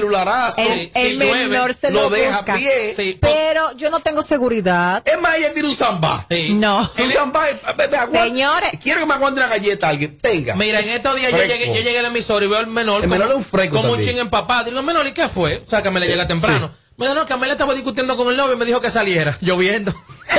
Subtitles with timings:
[0.00, 0.60] celularazo.
[0.60, 2.52] El, el menor se lo, lo deja busca.
[2.54, 2.94] a pie.
[2.96, 5.02] Sí, Pero yo no tengo seguridad.
[5.06, 6.26] Es más, ella tiene un zambá.
[6.30, 6.54] sí.
[6.54, 6.90] No.
[6.98, 7.48] Un zambá.
[7.50, 8.70] eh, eh, Señores.
[8.82, 10.16] Quiero que me aguante una galleta alguien.
[10.18, 10.54] Tenga.
[10.54, 13.02] Mira, en estos días yo llegué, yo llegué al emisor y veo al menor.
[13.04, 14.64] El menor es un fresco Como un ching empapado.
[14.64, 15.62] Digo, menor, ¿y qué fue?
[15.66, 16.70] O sea, que me le llega temprano.
[16.96, 19.36] Me dijo, no, que Amelia estaba discutiendo con el novio y me dijo que saliera,
[19.42, 19.92] lloviendo.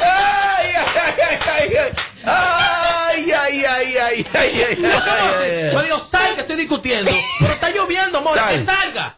[0.00, 1.76] Ay, ay,
[2.24, 2.67] ay,
[3.48, 5.70] ay, ay, ay, ay, ay.
[5.72, 7.10] Yo digo, salga, estoy discutiendo.
[7.38, 9.16] Pero está lloviendo, amor, que salga.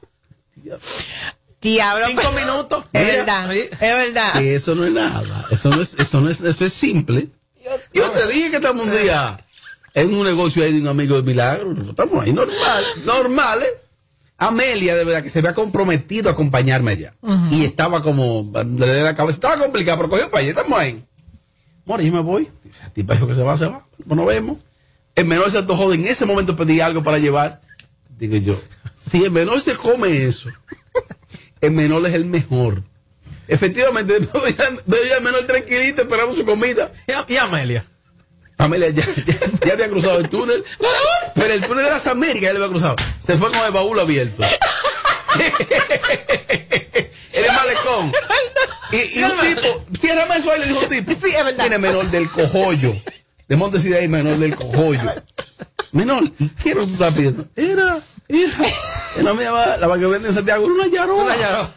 [1.60, 2.06] Diablo.
[2.08, 2.84] Cinco minutos.
[2.92, 4.42] Es verdad, es verdad.
[4.42, 5.46] eso no es nada.
[5.50, 7.28] Eso no es, eso no es, eso es simple.
[7.92, 9.38] Yo te dije que estamos un día
[9.94, 11.72] en un negocio ahí de un amigo de Milagro.
[11.88, 13.68] Estamos ahí normal, normales.
[13.68, 13.80] ¿eh?
[14.38, 17.12] Amelia, de verdad, que se había comprometido a acompañarme allá.
[17.50, 21.04] Y estaba como, le la cabeza, estaba complicada, pero cogió para allá, estamos ahí.
[21.90, 22.48] Bueno, yo me voy.
[22.62, 23.84] Dice, a ti dijo que se va, se va.
[24.06, 24.58] Pues nos vemos.
[25.16, 27.60] El menor se antojó en ese momento pedir algo para llevar.
[28.16, 28.60] Digo yo,
[28.96, 30.50] si el menor se come eso,
[31.60, 32.84] el menor es el mejor.
[33.48, 36.92] Efectivamente, veo ya- el menor tranquilito esperando su comida.
[37.26, 37.84] Y, Amelia.
[38.56, 39.04] Amelia ya,
[39.66, 40.62] ya, había cruzado el túnel.
[41.34, 42.94] Pero el túnel de las Américas ya lo había cruzado.
[43.20, 44.44] Se fue con el baúl abierto.
[47.32, 48.12] el malecón.
[48.92, 51.12] Y, y un tipo, ciérrame eso ahí, le dijo un tipo.
[51.20, 51.60] Sí, es verdad.
[51.64, 52.94] Tiene menor del cojollo.
[53.48, 55.12] De Montesida y menor del cojollo.
[55.92, 57.46] Menor, ¿y qué era lo que tú estás pidiendo?
[57.56, 58.56] Era, era.
[59.16, 61.24] Era mi mamá, la que vende en Santiago, era una yaroa.
[61.24, 61.74] Una yaroa.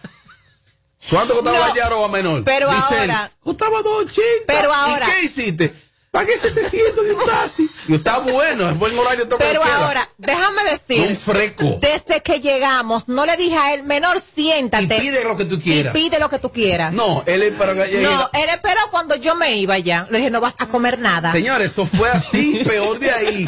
[1.09, 2.43] ¿Cuánto costaba No, la yaroa menor?
[2.45, 4.23] pero Dice ahora- él, costaba 280.
[4.47, 5.73] Pero ahora- ¿Y qué hiciste?
[6.13, 7.69] Pagué 700 de un taxi.
[7.87, 11.79] Y está bueno, fue en horario de Pero ahora, déjame Un decir, freco.
[11.81, 14.95] desde que llegamos, no le dije a él, menor, Y siéntate.
[14.99, 15.91] pide lo que tú y quieras.
[15.93, 16.93] pide lo que tú quieras.
[16.93, 20.07] No, él es para que No, él esperó cuando yo me iba ya.
[20.11, 21.31] Le dije, no vas a comer nada.
[21.31, 23.45] Señores, eso fue así, peor de ahí.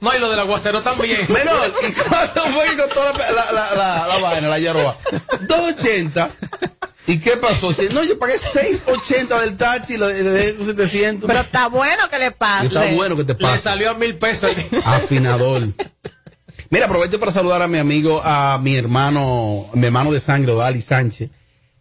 [0.00, 1.26] No, y lo del aguacero también.
[1.32, 4.96] Menor, ¿y cuánto fue que costó la, la, la, la, la vaina, la yaroa?
[5.40, 6.30] 280.
[7.06, 7.72] ¿Y qué pasó?
[7.72, 11.26] Si- No, yo pagué 680 del taxi y le le dejé con 700.
[11.28, 12.66] Pero está bueno que le pase.
[12.66, 13.62] está bueno que te Le pase.
[13.62, 14.52] salió a mil pesos.
[14.84, 15.68] Afinador.
[16.70, 20.80] Mira, aprovecho para saludar a mi amigo, a mi hermano, mi hermano de sangre, Odali
[20.80, 21.30] Sánchez,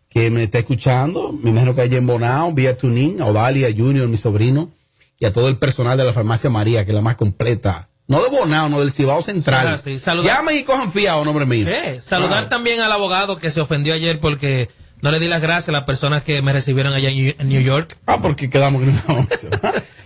[0.09, 1.31] que me está escuchando.
[1.31, 4.71] Me imagino que allá en Bonao, vía Tuning, a Odalia Junior, mi sobrino,
[5.19, 7.87] y a todo el personal de la farmacia María, que es la más completa.
[8.07, 9.67] No de Bonao, no del Cibao Central.
[9.67, 11.67] Ah, sí, Llamen y cojan fiado, nombre mío.
[11.69, 12.49] Eh, Saludar Ah.
[12.49, 14.69] también al abogado que se ofendió ayer porque
[15.01, 17.97] no le di las gracias a las personas que me recibieron allá en New- York.
[18.05, 19.27] Ah, porque quedamos que no.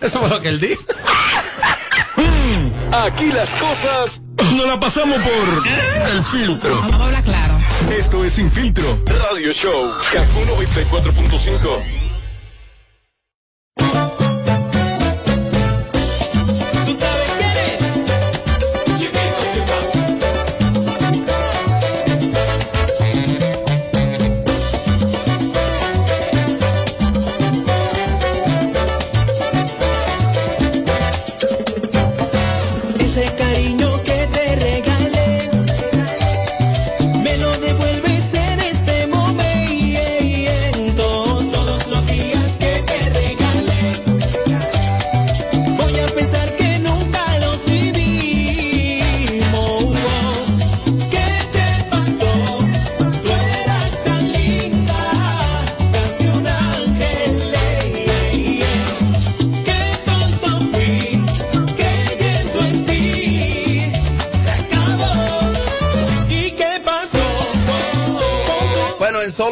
[0.00, 0.82] Eso fue lo que él dijo.
[2.92, 4.22] Aquí las cosas
[4.56, 5.66] no la pasamos por
[6.08, 6.76] el filtro.
[6.80, 7.58] Vamos a hablar claro.
[7.96, 9.90] Esto es Sin Filtro Radio Show.
[10.12, 10.40] Kaku
[10.90, 11.82] 94.5.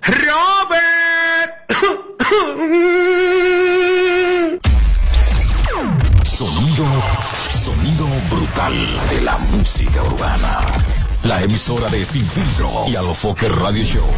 [0.05, 1.53] Robert.
[6.25, 6.85] Sonido,
[7.49, 10.59] sonido brutal de la música urbana.
[11.23, 14.09] La emisora de Sin Filtro y Alofoque Radio Show.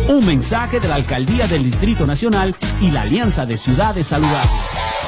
[0.09, 4.49] Un mensaje de la Alcaldía del Distrito Nacional y la Alianza de Ciudades Saludables.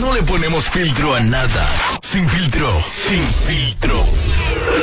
[0.00, 1.74] No le ponemos filtro a nada.
[2.00, 2.70] Sin filtro.
[2.80, 4.02] Sin filtro.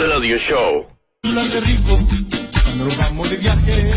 [0.07, 0.87] Radio show.
[1.23, 1.97] La de rico,
[2.63, 3.89] cuando nos vamos de viaje,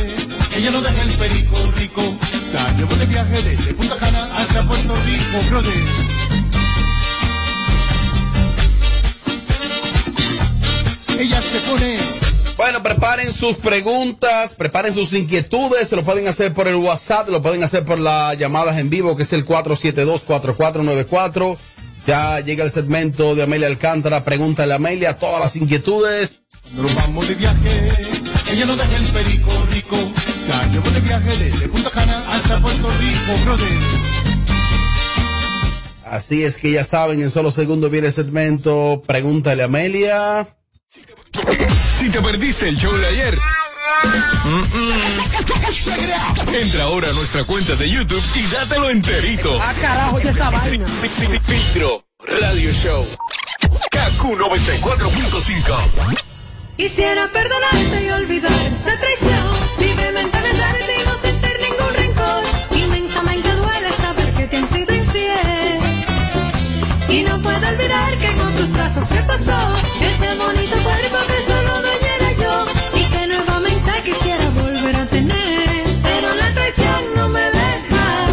[0.57, 2.03] ella no deja el perico rico.
[2.53, 5.73] La llevo de viaje desde Punta Cana hacia Puerto Rico, brother.
[11.19, 11.99] Ella se pone
[12.57, 17.43] Bueno, preparen sus preguntas, preparen sus inquietudes, se lo pueden hacer por el WhatsApp, lo
[17.43, 21.57] pueden hacer por las llamadas en vivo, que es el 472-4494.
[22.05, 26.41] Ya llega el segmento de Amelia Alcántara, pregúntale a Amelia todas las inquietudes.
[26.75, 27.89] Nos vamos de viaje,
[28.51, 29.97] ella no deja el perico rico.
[30.49, 33.69] La llevo de viaje desde Punta Cana hacia Puerto Rico, brother.
[36.05, 40.47] Así es que ya saben, en solo segundos viene el segmento, pregúntale a Amelia.
[41.99, 43.39] Si te perdiste el show de ayer.
[46.53, 49.59] Entra ahora a nuestra cuenta de YouTube y dátelo enterito.
[49.61, 50.87] Ah, carajo, ya esta vaina.
[50.87, 53.07] Filtro Radio Show.
[53.91, 56.25] KQ 94.5.
[56.77, 59.72] Quisiera perdonarte y olvidar esta traición.
[68.95, 69.59] brazos que pasó,
[70.01, 75.85] ese bonito cuerpo que solo me llena yo y que nuevamente quisiera volver a tener,
[76.03, 78.27] pero la traición no me deja.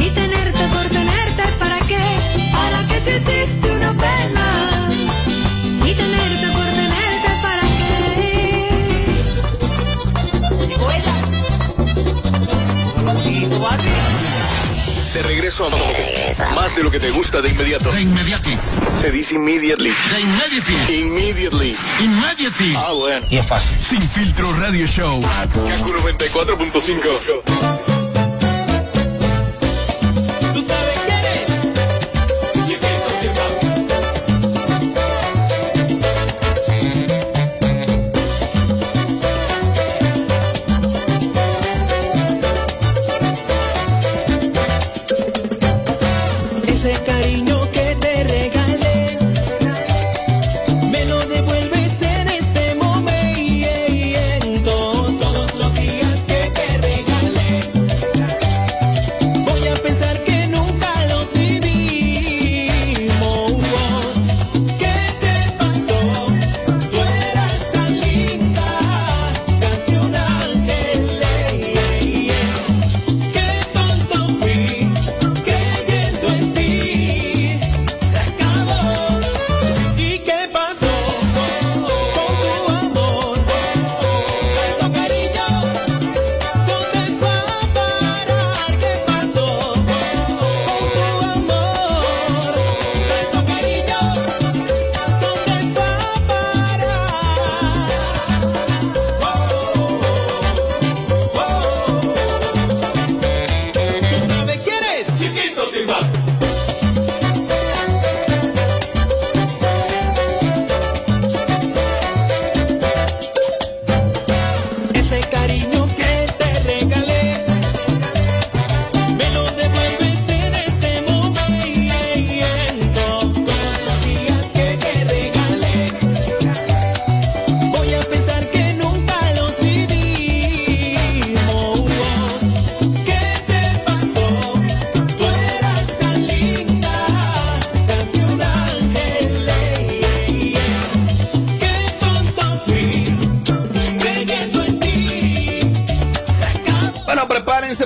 [0.00, 2.02] Y tenerte por tenerte, ¿para qué?
[2.52, 4.90] ¿Para qué te hiciste una pena?
[5.84, 8.28] Y tenerte por tenerte, ¿para qué?
[10.78, 11.14] Vuela.
[15.14, 17.92] De regreso a más de lo que te gusta de inmediato.
[17.92, 18.58] De inmediati.
[19.00, 19.92] Se dice immediately.
[20.10, 20.92] De immediati.
[20.92, 21.76] Immediately.
[22.00, 22.74] Immediati.
[22.76, 23.24] Ah, bueno.
[23.30, 23.80] Y es fácil.
[23.80, 25.22] Sin filtro radio show.
[25.22, 27.93] Kaku 94.5.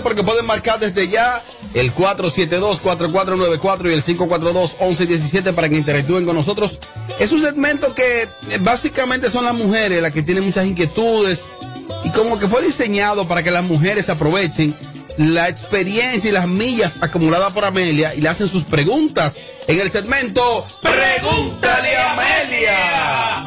[0.02, 1.42] porque pueden marcar desde ya
[1.74, 6.78] el 472-4494 y el 542-1117 para que interactúen con nosotros.
[7.18, 8.28] Es un segmento que eh,
[8.60, 11.46] básicamente son las mujeres las que tienen muchas inquietudes
[12.04, 14.74] y como que fue diseñado para que las mujeres aprovechen
[15.18, 19.36] la experiencia y las millas acumuladas por Amelia y le hacen sus preguntas
[19.66, 23.44] en el segmento Pregúntale a Amelia.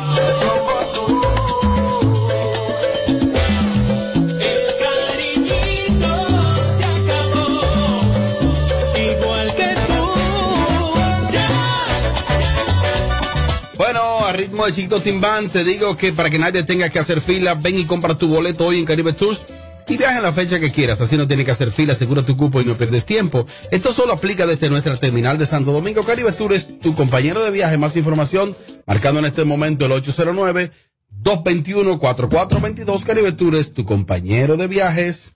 [14.62, 17.80] Ritmo de Chiquito Timbán, te digo que para que nadie tenga que hacer fila, ven
[17.80, 19.46] y compra tu boleto hoy en Caribe Tours
[19.88, 21.01] y viaja en la fecha que quieras.
[21.01, 23.48] Así no tienes que hacer fila, asegura tu cupo y no pierdes tiempo.
[23.72, 26.03] Esto solo aplica desde nuestra terminal de Santo Domingo.
[26.03, 27.80] Caribe Tours tu compañero de viaje.
[27.80, 30.72] Más información, marcando en este momento el 809
[31.10, 35.32] 221 4422 Caribe Tours es tu compañero de viajes.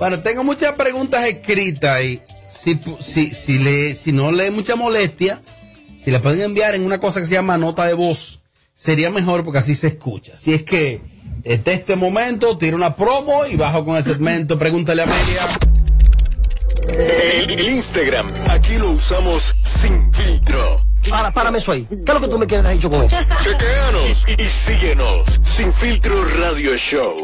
[0.00, 5.42] Bueno, tengo muchas preguntas escritas y si, si, si, le, si no le mucha molestia,
[6.02, 8.40] si le pueden enviar en una cosa que se llama nota de voz,
[8.72, 10.38] sería mejor porque así se escucha.
[10.38, 11.02] Si es que
[11.42, 15.42] desde este momento tiro una promo y bajo con el segmento Pregúntale a Amelia.
[16.88, 20.80] El, el Instagram, aquí lo usamos sin filtro.
[21.10, 21.86] Para, párame eso ahí.
[21.90, 23.16] ¿Qué es lo que tú me quieres dicho con eso?
[23.44, 25.40] Chequeanos y, y síguenos.
[25.42, 27.22] Sin filtro radio show.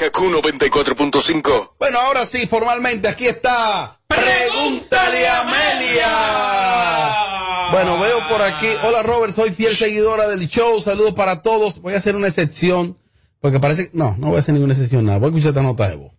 [0.00, 1.72] Kaku 94.5.
[1.78, 6.08] Bueno, ahora sí, formalmente aquí está Pregúntale a Amelia.
[7.70, 8.68] Bueno, veo por aquí.
[8.82, 10.80] Hola Robert, soy fiel seguidora del show.
[10.80, 11.82] Saludos para todos.
[11.82, 12.96] Voy a hacer una excepción.
[13.40, 13.90] Porque parece.
[13.92, 15.04] No, no voy a hacer ninguna excepción.
[15.04, 15.18] Nada.
[15.18, 16.12] Voy a escuchar esta nota de voz.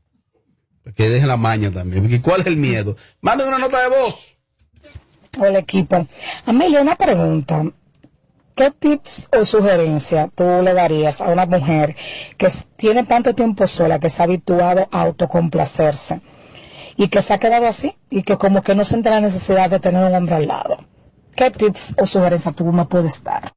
[0.95, 2.03] Que dejen la maña también.
[2.03, 2.95] Porque ¿cuál es el miedo?
[3.21, 4.37] Manden una nota de voz.
[5.39, 6.07] Hola equipo.
[6.45, 7.65] Amelia, una pregunta.
[8.61, 11.95] ¿Qué tips o sugerencias tú le darías a una mujer
[12.37, 16.21] que tiene tanto tiempo sola, que se ha habituado a autocomplacerse
[16.95, 19.79] y que se ha quedado así y que como que no siente la necesidad de
[19.79, 20.77] tener un hombre al lado?
[21.35, 23.51] ¿Qué tips o sugerencias tú me puedes dar?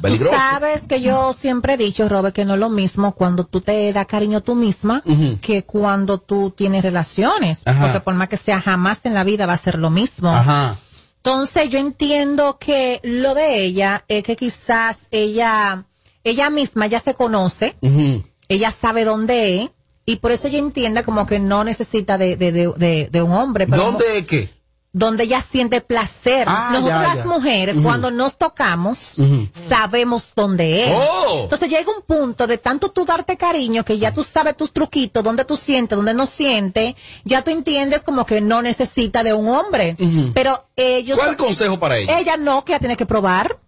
[0.04, 3.62] Tú sabes que yo siempre he dicho, Robert, que no es lo mismo cuando tú
[3.62, 5.02] te das cariño tú misma
[5.42, 7.64] que cuando tú tienes relaciones.
[7.66, 7.82] Ajá.
[7.82, 10.30] Porque por más que sea, jamás en la vida va a ser lo mismo.
[10.30, 10.78] Ajá.
[11.24, 15.86] Entonces yo entiendo que lo de ella es que quizás ella
[16.24, 17.76] ella misma ya se conoce,
[18.48, 19.70] ella sabe dónde es,
[20.06, 23.32] y por eso ella entiende como que no necesita de, de, de, de- de un
[23.32, 23.68] hombre.
[23.68, 24.50] Pero ¿Dónde es qué?
[24.91, 26.46] Donde ella siente placer.
[26.48, 29.15] Ah, Nosotros ya, las mujeres, cuando nos tocamos,
[29.69, 30.91] sabemos dónde es.
[30.93, 31.41] Oh.
[31.43, 35.24] Entonces llega un punto de tanto tú darte cariño que ya tú sabes tus truquitos,
[35.24, 39.48] dónde tú sientes, dónde no sientes, ya tú entiendes como que no necesita de un
[39.48, 39.96] hombre.
[40.34, 41.17] Pero ellos...
[41.17, 42.19] ¿Cuál consejo para ella?
[42.19, 43.60] Ella no, que ella tiene que probar.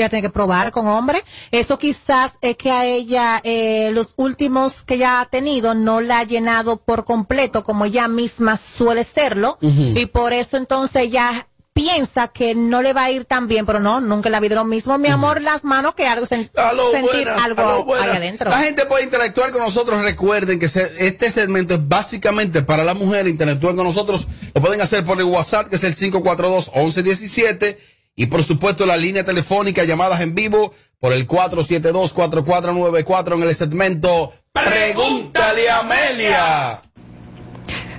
[0.00, 1.22] Ella tiene que probar con hombre.
[1.50, 6.20] Eso quizás es que a ella eh, los últimos que ella ha tenido no la
[6.20, 9.58] ha llenado por completo como ella misma suele serlo.
[9.60, 13.78] Y por eso entonces ella piensa que no le va a ir tan bien, pero
[13.78, 14.98] no, nunca la vida lo mismo.
[14.98, 17.62] Mi amor, las manos que algo, sen- Aló, sentir buenas, algo
[17.94, 18.50] ahí adentro.
[18.50, 20.02] La gente puede interactuar con nosotros.
[20.02, 23.28] Recuerden que se- este segmento es básicamente para la mujer.
[23.28, 24.26] Interactúen con nosotros.
[24.56, 27.78] Lo pueden hacer por el WhatsApp, que es el 542-1117.
[28.18, 34.32] Y por supuesto, la línea telefónica, llamadas en vivo por el 472-4494 en el segmento
[34.52, 36.80] Pregúntale a Amelia.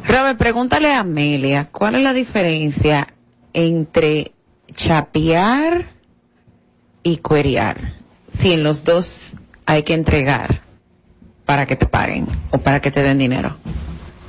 [0.04, 3.08] Robert, pregúntale a Amelia, ¿cuál es la diferencia
[3.54, 4.34] entre
[4.74, 5.86] chapear
[7.02, 7.94] y cuerear?
[8.38, 9.36] Si en los dos
[9.66, 10.64] hay que entregar
[11.46, 13.56] para que te paguen o para que te den dinero.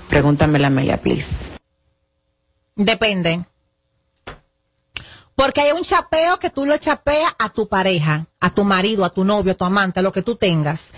[0.09, 1.53] Pregúntame a Amelia, please.
[2.77, 3.45] Depende.
[5.41, 9.11] Porque hay un chapeo que tú lo chapeas a tu pareja, a tu marido, a
[9.15, 10.93] tu novio, a tu amante, a lo que tú tengas.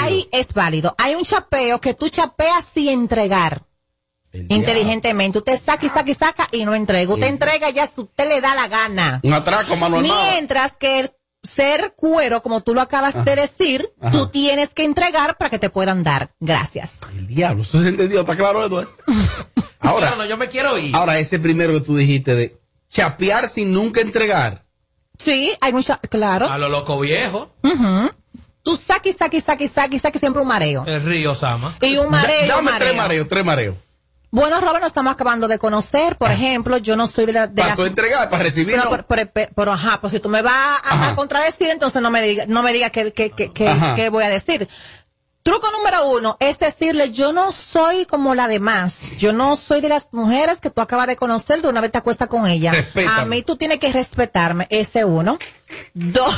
[0.00, 0.96] Ahí es válido.
[0.98, 3.62] Hay un chapeo que tú chapeas sin entregar.
[4.48, 5.38] Inteligentemente.
[5.38, 7.14] Usted saca y saca y saca y no entrega.
[7.14, 9.20] Usted entrega ya si usted le da la gana.
[9.22, 10.00] Un atraco, mano.
[10.00, 11.12] Mientras que el
[11.44, 14.10] ser cuero, como tú lo acabas de decir, Ajá.
[14.10, 16.34] tú tienes que entregar para que te puedan dar.
[16.40, 16.94] Gracias.
[17.16, 18.90] El diablo, eso se entendió, ¿está claro, Eduardo?
[19.78, 20.96] Ahora, No, no, yo me quiero ir.
[20.96, 22.63] ahora ese primero que tú dijiste de
[22.94, 24.62] chapear sin nunca entregar.
[25.18, 26.48] Sí, hay un cha- claro.
[26.48, 27.52] A lo loco viejo.
[28.62, 30.84] Tú y saca y saca y saca y saca siempre un mareo.
[30.86, 31.76] El río Sama.
[31.82, 32.46] Y un mareo.
[32.48, 32.94] Dame un tres mareo.
[33.02, 33.76] mareos, tres mareos.
[34.30, 36.16] Bueno, Robert, nos estamos acabando de conocer.
[36.16, 38.74] Por ejemplo, yo no soy de, la, de Para tú entregar, para recibir.
[38.74, 38.90] Pero, no.
[38.90, 42.10] pero, pero- pero- pero, ajá, pues si tú me vas a, a contradecir, entonces no
[42.10, 44.68] me diga, no me diga que, que, que, que voy a decir.
[45.44, 49.00] Truco número uno es decirle, yo no soy como la demás.
[49.18, 51.98] Yo no soy de las mujeres que tú acabas de conocer de una vez te
[51.98, 52.72] acuestas con ella.
[52.72, 53.20] Respétame.
[53.20, 54.66] A mí tú tienes que respetarme.
[54.70, 55.38] Ese uno.
[55.92, 56.34] Dos.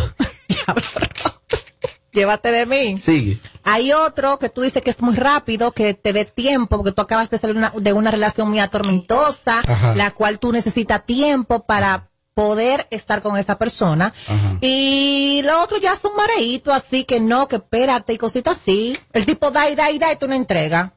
[2.13, 2.99] Llévate de mí.
[2.99, 3.39] Sigue.
[3.63, 7.03] Hay otro que tú dices que es muy rápido, que te dé tiempo, porque tú
[7.03, 9.95] acabas de salir una- de una relación muy atormentosa, Ajá.
[9.95, 14.13] la cual tú necesitas tiempo para poder estar con esa persona.
[14.61, 18.95] Y lo otro ya es un mareíto, así que no, que espérate y cositas así.
[19.15, 20.93] El tipo da y da y da y tú no entregas.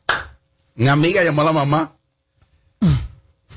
[0.76, 1.96] Una amiga llamó a la mamá.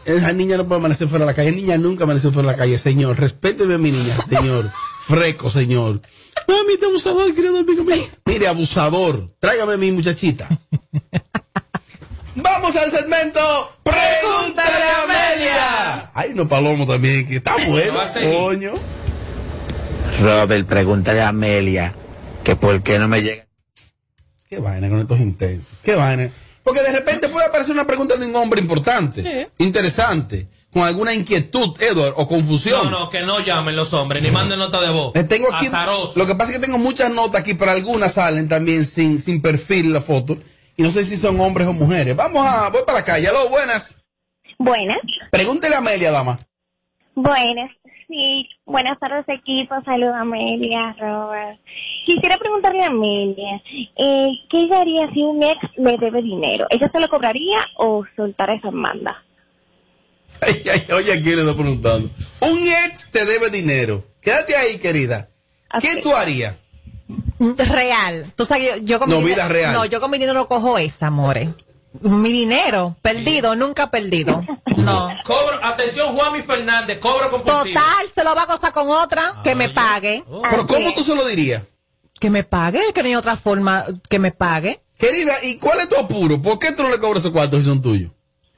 [0.05, 1.51] Esa niña no puede amanecer fuera de la calle.
[1.51, 2.79] Niña nunca amaneció fuera de la calle.
[2.79, 4.71] Señor, respéteme a mi niña, señor.
[5.09, 6.01] Freco, señor.
[6.47, 8.07] Mami, este abusador quiere dormir conmigo.
[8.27, 10.49] Mire, abusador, tráigame a mi muchachita.
[12.35, 13.41] Vamos al segmento
[13.83, 16.11] Pregúntale a Amelia.
[16.15, 17.99] Ay, no, Palomo también, que está bueno,
[18.39, 18.73] coño.
[20.21, 21.95] Robert, pregúntale a Amelia
[22.45, 23.47] que por qué no me llega.
[24.49, 25.73] Qué vaina con estos intensos.
[25.83, 26.31] Qué vaina.
[26.63, 31.75] Porque de repente puede aparecer una pregunta de un hombre importante, interesante, con alguna inquietud,
[31.81, 32.91] Edward, o confusión.
[32.91, 35.17] No, no, que no llamen los hombres, ni manden nota de voz.
[35.17, 36.13] Eh, Tengo aquí, Azaroso.
[36.17, 39.43] lo que pasa es que tengo muchas notas aquí, pero algunas salen también sin, sin
[39.43, 40.39] perfil en la foto.
[40.77, 42.17] Y no sé si son hombres o mujeres.
[42.17, 43.29] Vamos a, voy para la calle.
[43.29, 43.97] Aló, buenas.
[44.59, 44.99] Buenas.
[45.31, 46.39] Pregúntele a Amelia, dama.
[47.15, 47.71] Buenas.
[48.09, 49.75] Sí, buenas tardes equipo.
[49.85, 51.59] Saludos Amelia, Robert.
[52.05, 53.63] Quisiera preguntarle a Amelia,
[53.97, 56.67] eh, ¿qué ella haría si un ex le debe dinero?
[56.69, 59.25] ¿Ella se lo cobraría o soltar esa manda?
[60.43, 62.11] Ay, ay, oye, aquí le estoy preguntando.
[62.41, 64.05] Un ex te debe dinero.
[64.21, 65.29] Quédate ahí, querida.
[65.81, 66.57] ¿Qué tú harías?
[67.39, 68.33] Real.
[68.37, 69.73] Tú sabes, yo, yo con No, mi vida dinero- real.
[69.75, 71.49] No, yo con mi dinero lo cojo esa, amores.
[72.01, 74.43] Mi dinero, perdido, nunca perdido.
[74.79, 75.11] No.
[75.25, 77.79] Cobro, atención, Juan y Fernández, cobro compulsivo.
[77.79, 80.25] Total, se lo va a gozar con otra, que me pague.
[80.51, 81.63] Pero ¿cómo tú se lo dirías?
[82.19, 84.81] Que me pague, que no hay otra forma que me pague.
[84.99, 86.41] Querida, ¿y cuál es tu apuro?
[86.41, 88.11] ¿Por qué tú no le cobras esos cuartos si son tuyos?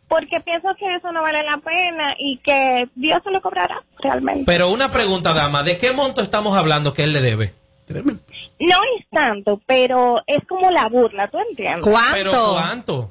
[0.07, 4.44] Porque pienso que eso no vale la pena y que Dios se lo cobrará realmente.
[4.46, 7.54] Pero una pregunta, dama, ¿de qué monto estamos hablando que él le debe?
[7.88, 11.84] No es tanto, pero es como la burla, ¿tú entiendes?
[12.12, 13.10] ¿Pero cuánto?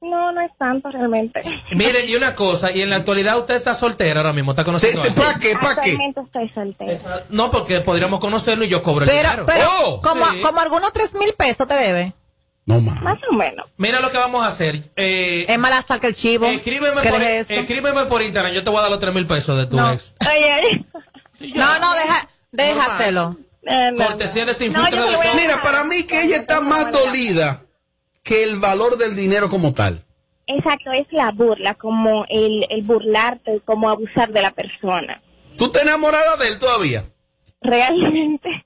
[0.00, 1.42] No, no es tanto realmente.
[1.72, 5.00] Miren, y una cosa, y en la actualidad usted está soltera ahora mismo, está conociendo
[5.00, 5.56] a alguien?
[5.60, 7.24] Actualmente estoy soltera.
[7.30, 9.46] No, porque podríamos conocerlo y yo cobro el Pero, dinero.
[9.46, 10.40] pero, Oh, como, sí.
[10.42, 12.12] como algunos tres mil pesos te debe.
[12.66, 13.00] No más.
[13.00, 13.66] Más o menos.
[13.76, 14.90] Mira lo que vamos a hacer.
[14.96, 16.46] Eh, Es mala sal que el chivo.
[16.46, 17.60] escríbeme, ¿Qué por, es eso?
[17.60, 19.92] escríbeme por Instagram, yo te voy a dar los tres mil pesos de tu No.
[19.92, 20.12] ex.
[20.28, 20.84] Oye,
[21.54, 23.36] No, no, deja, déjaselo.
[23.66, 25.34] Eh, Cortesía de sin No, filtro yo de.
[25.34, 27.62] Mira, para mí que ella está más dolida
[28.22, 30.04] que el valor del dinero como tal.
[30.46, 35.20] Exacto, es la burla, como el, el burlarte, como abusar de la persona.
[35.56, 37.04] ¿Tú te enamorada de él todavía?
[37.60, 38.65] Realmente.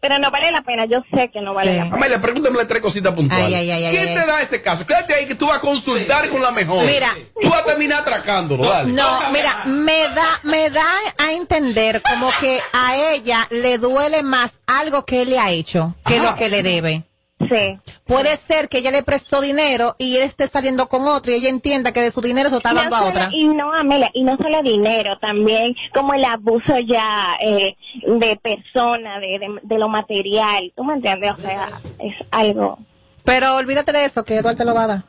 [0.00, 1.96] Pero no vale la pena, yo sé que no vale la pena.
[1.96, 3.46] Amelia, pregúntame tres cositas puntuales.
[3.46, 4.26] Ay, ay, ay, ¿Quién ay, te ay.
[4.26, 4.86] da ese caso?
[4.86, 6.86] Quédate ahí que tú vas a consultar con la mejor.
[6.86, 7.16] Mira.
[7.40, 8.92] Tú vas a terminar atracándolo, dale.
[8.92, 10.86] No, mira, me da, me da
[11.18, 15.96] a entender como que a ella le duele más algo que él le ha hecho
[16.06, 17.07] que lo que le debe.
[17.40, 17.78] Sí.
[18.04, 21.48] Puede ser que ella le prestó dinero y él esté saliendo con otro y ella
[21.48, 23.28] entienda que de su dinero se está No dando a otra.
[23.32, 29.20] Y no, Amelia, y no solo dinero, también como el abuso ya eh, de persona,
[29.20, 31.32] de, de, de lo material, ¿tú me entiendes?
[31.32, 31.68] O sea,
[32.00, 32.78] es algo...
[33.24, 35.04] Pero olvídate de eso, que Eduardo te lo va a dar.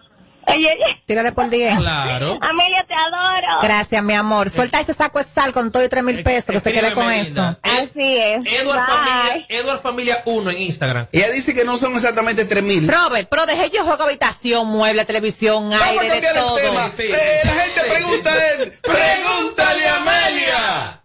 [0.50, 1.78] Oye, oye, Tírale por 10.
[1.78, 2.38] Claro.
[2.42, 3.62] Amelia, te adoro.
[3.62, 4.50] Gracias, mi amor.
[4.50, 7.12] Suelta ese saco de sal con todo y tres mil pesos, que se quede con
[7.12, 7.58] eso.
[7.62, 8.44] Así es.
[8.46, 8.86] Edward.
[8.88, 11.08] Familia, Edward Familia 1 en Instagram.
[11.12, 12.88] Ella dice que no son exactamente 3 mil.
[12.88, 16.56] Robert, pero dejé yo juego habitación, mueble, televisión, Vamos a aire, de cambiar el todo.
[16.58, 16.90] tema.
[16.90, 17.48] Sí, Eh, sí.
[17.48, 18.74] la gente pregunta él.
[18.82, 20.99] Pregúntale a Amelia.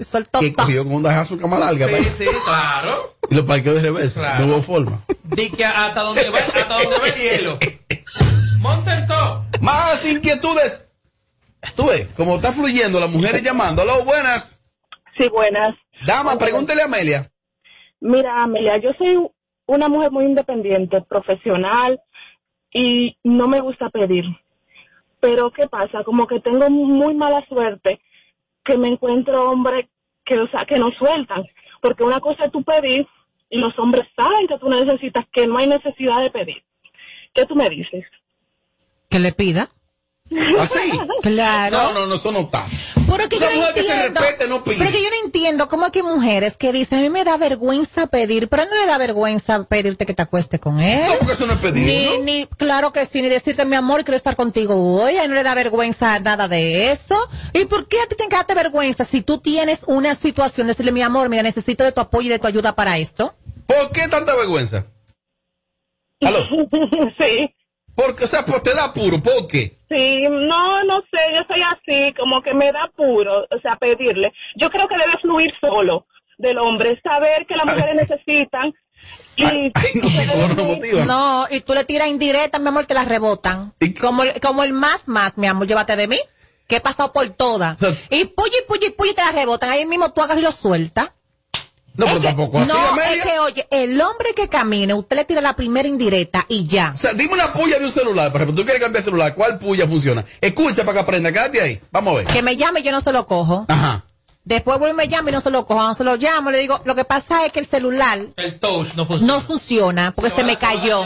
[0.00, 1.86] Soltó Que cogió con un dajazo cama larga.
[1.88, 3.16] Sí, sí, claro.
[3.30, 4.20] Y lo parqueó de reversa.
[4.20, 4.46] Claro.
[4.46, 5.04] No hubo forma.
[5.24, 7.58] Di que hasta donde va, hasta donde va el hielo.
[8.58, 9.44] Monten todo.
[9.60, 10.90] Más inquietudes.
[11.76, 13.82] Tú ves, como está fluyendo, las mujeres llamando.
[13.82, 14.60] Aló, buenas.
[15.18, 15.74] Sí, buenas.
[16.06, 17.26] Dama, pregúntele a Amelia.
[18.00, 19.18] Mira, Amelia, yo soy
[19.66, 22.00] una mujer muy independiente, profesional
[22.72, 24.24] y no me gusta pedir.
[25.20, 26.02] Pero ¿qué pasa?
[26.04, 28.00] Como que tengo muy mala suerte
[28.70, 29.86] que me encuentro hombres
[30.24, 31.44] que, o sea, que no sueltan.
[31.80, 33.06] Porque una cosa es tú pedir
[33.48, 36.62] y los hombres saben que tú necesitas, que no hay necesidad de pedir.
[37.34, 38.04] ¿Qué tú me dices?
[39.08, 39.68] Que le pida.
[40.58, 40.98] ¿Así?
[41.22, 41.76] Claro.
[41.76, 42.64] No, no, no, eso no está.
[43.08, 44.20] Pero que yo no que entiendo.
[44.20, 44.76] respete no pide.
[44.78, 47.36] Pero que yo no entiendo cómo hay que mujeres que dicen, a mí me da
[47.36, 51.02] vergüenza pedir, pero no le da vergüenza pedirte que te acueste con él.
[51.08, 52.24] No, porque eso no es pedir, Ni, ¿no?
[52.24, 55.34] ni, claro que sí, ni decirte, mi amor, quiero estar contigo hoy, a él no
[55.34, 57.16] le da vergüenza nada de eso.
[57.52, 61.02] ¿Y por qué a ti te encanta vergüenza si tú tienes una situación, decirle, mi
[61.02, 63.34] amor, mira, necesito de tu apoyo y de tu ayuda para esto?
[63.66, 64.86] ¿Por qué tanta vergüenza?
[66.20, 66.38] ¿Aló?
[67.18, 67.52] sí.
[67.96, 69.20] Porque, o sea, pues te da apuro.
[69.20, 69.79] ¿Por qué?
[69.90, 74.32] Sí, no, no sé, yo soy así, como que me da apuro, o sea, pedirle.
[74.56, 76.06] Yo creo que debe fluir solo
[76.38, 78.72] del hombre, saber que las mujeres necesitan
[79.36, 79.70] y
[81.06, 83.74] No, y tú le tiras indirecta, mi amor, te la rebotan.
[84.00, 86.18] Como, el- como el más, más, mi amor, llévate de mí,
[86.68, 87.76] que he pasado por todas.
[88.10, 89.70] Y puy, y puy, y puy, y te la rebotan.
[89.70, 91.12] Ahí mismo tú hagas y lo sueltas.
[92.00, 93.14] No, pero tampoco así, No, Amelia.
[93.16, 96.92] es que, oye, el hombre que camine, usted le tira la primera indirecta y ya.
[96.94, 99.58] O sea, dime una puya de un celular, por ejemplo, tú quieres cambiar celular, ¿cuál
[99.58, 100.24] puya funciona?
[100.40, 101.80] Escucha para que aprenda, quédate ahí.
[101.90, 102.26] Vamos a ver.
[102.26, 103.66] Que me llame y yo no se lo cojo.
[103.68, 104.04] Ajá.
[104.42, 105.82] Después vuelve y me llama y no se lo cojo.
[105.82, 108.94] No se lo llamo, le digo, lo que pasa es que el celular El touch
[108.94, 109.34] no funciona.
[109.34, 111.04] no funciona porque se me cayó.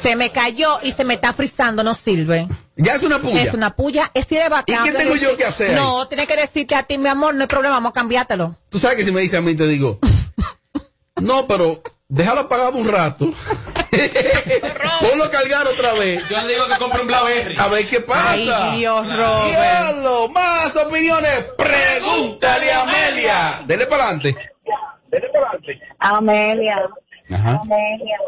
[0.00, 2.46] Se me cayó y se me está frizando, no sirve.
[2.76, 3.42] Ya es una puya.
[3.42, 4.86] Es una puya, es ir de bacán.
[4.86, 5.74] ¿Y qué tengo yo que hacer?
[5.74, 8.54] No, tiene que decirte a ti, mi amor, no hay problema, vamos a cambiártelo.
[8.68, 9.98] Tú sabes que si me dice a mí, te digo,
[11.20, 13.26] no, pero déjalo apagado un rato.
[15.00, 16.28] Ponlo a cargar otra vez.
[16.28, 17.56] Yo le digo que compre un Blackberry.
[17.58, 18.70] A ver qué pasa.
[18.72, 20.32] Ay, Dios, Robert.
[20.32, 21.46] Más opiniones.
[21.56, 23.62] Pregúntale a Amelia.
[23.66, 24.36] Dele para adelante.
[25.98, 26.80] Amelia,
[27.30, 27.60] Ajá.
[27.62, 28.18] Amelia.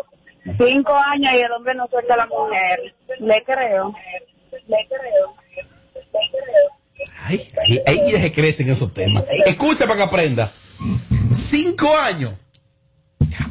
[0.58, 2.94] Cinco años y el hombre no suelta a la mujer.
[3.20, 3.94] Le creo.
[4.66, 5.34] Le creo.
[5.94, 6.80] Le creo.
[7.24, 9.24] Ay, ay, ay, ella se crece en esos temas.
[9.46, 10.50] Escucha para que aprenda.
[11.32, 12.34] Cinco años.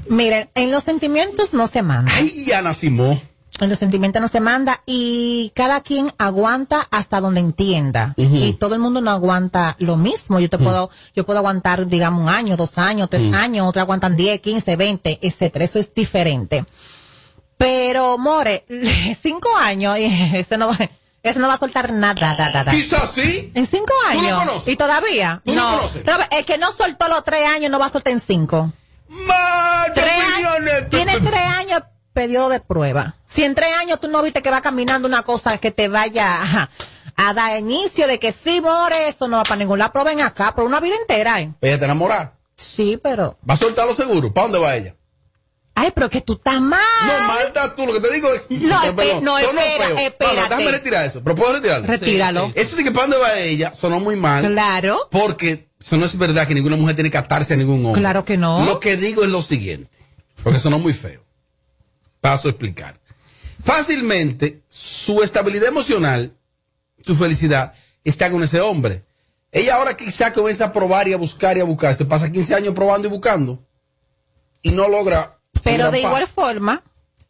[0.10, 2.12] Miren, en los sentimientos no se manda.
[2.15, 3.19] Ay, Ana Simón.
[3.60, 8.13] En los sentimientos no se manda y cada quien aguanta hasta donde entienda.
[8.15, 10.39] Y todo el mundo no aguanta lo mismo.
[10.39, 14.15] Yo te puedo, yo puedo aguantar, digamos, un año, dos años, tres años, otros aguantan
[14.15, 15.65] 10, 15, 20, etcétera.
[15.65, 16.63] Eso es diferente.
[17.58, 18.65] Pero, More,
[19.21, 20.05] cinco años, y
[20.38, 20.77] ese no va,
[21.21, 22.71] ese no va a soltar nada, nada, nada.
[22.71, 23.51] Quizás sí.
[23.53, 24.39] En cinco ¿Tú lo años.
[24.39, 24.73] conoces?
[24.73, 25.41] ¿Y todavía?
[25.43, 25.77] ¿Tú lo no.
[25.77, 26.05] conoces?
[26.05, 28.71] Robert, el que no soltó los tres años no va a soltar en cinco.
[29.09, 31.81] Más Tres años, tiene tres años
[32.13, 33.15] periodo de prueba.
[33.23, 36.41] Si en tres años tú no viste que va caminando una cosa que te vaya
[36.41, 36.69] ajá,
[37.15, 40.21] a dar inicio de que sí, more, eso no va para ningún lado, pero ven
[40.21, 41.53] acá, por una vida entera, ¿eh?
[41.61, 42.33] Ella te enamora.
[42.55, 43.37] Sí, pero...
[43.49, 44.31] Va a soltar los seguros.
[44.31, 44.95] ¿Para dónde va ella?
[45.81, 46.79] Ay, pero que tú estás mal.
[47.07, 47.85] No, mal estás tú.
[47.85, 48.51] Lo que te digo es.
[48.51, 49.95] No, Perdón, espe- no, espera, feo.
[49.95, 50.41] No, espérate.
[50.49, 51.23] déjame retirar eso.
[51.23, 51.87] Pero puedo retirarlo.
[51.87, 52.51] Retíralo.
[52.53, 54.45] Eso de que para dónde va ella sonó muy mal.
[54.45, 55.07] Claro.
[55.09, 58.01] Porque eso no es verdad que ninguna mujer tiene que atarse a ningún hombre.
[58.01, 58.65] Claro que no.
[58.65, 59.97] Lo que digo es lo siguiente.
[60.43, 61.23] Porque sonó muy feo.
[62.19, 62.99] Paso a explicar.
[63.63, 66.33] Fácilmente, su estabilidad emocional,
[67.05, 69.03] su felicidad, está con ese hombre.
[69.51, 71.95] Ella ahora quizá comienza a probar y a buscar y a buscar.
[71.95, 73.63] Se pasa 15 años probando y buscando.
[74.61, 75.38] Y no logra.
[75.63, 76.83] Pero de igual forma,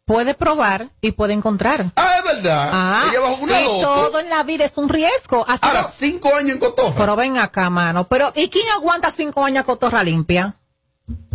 [0.04, 1.86] puede probar y puede encontrar.
[1.96, 2.70] Ah, es verdad.
[2.72, 3.80] Ah, Ella bajo una y loto.
[4.10, 5.44] todo en la vida es un riesgo.
[5.48, 6.94] Así Ahora, no- cinco años en cotorra.
[6.96, 8.08] Pero ven acá, mano.
[8.08, 10.56] Pero, ¿y quién aguanta cinco años a cotorra limpia?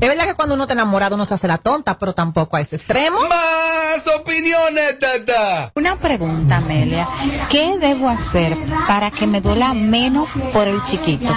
[0.02, 2.62] Es verdad que cuando uno está enamorado uno se hace la tonta, pero tampoco a
[2.62, 3.18] ese extremo.
[3.28, 5.72] Más opiniones, tata.
[5.76, 7.08] Una pregunta, Amelia.
[7.50, 8.56] ¿Qué debo hacer
[8.88, 11.34] para que me duela menos por el chiquito?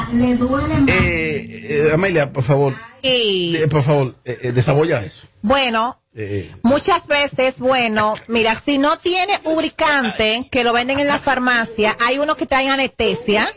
[0.88, 2.74] Eh, eh, Amelia, por favor.
[3.00, 5.26] Y, eh, por favor, eh, eh, desabolla eso.
[5.42, 11.18] bueno, Eh, muchas veces, bueno, mira, si no tiene lubricante, que lo venden en la
[11.20, 13.48] farmacia, hay unos que traen anestesia.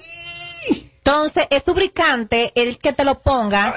[0.98, 3.74] Entonces, es lubricante el que te lo ponga.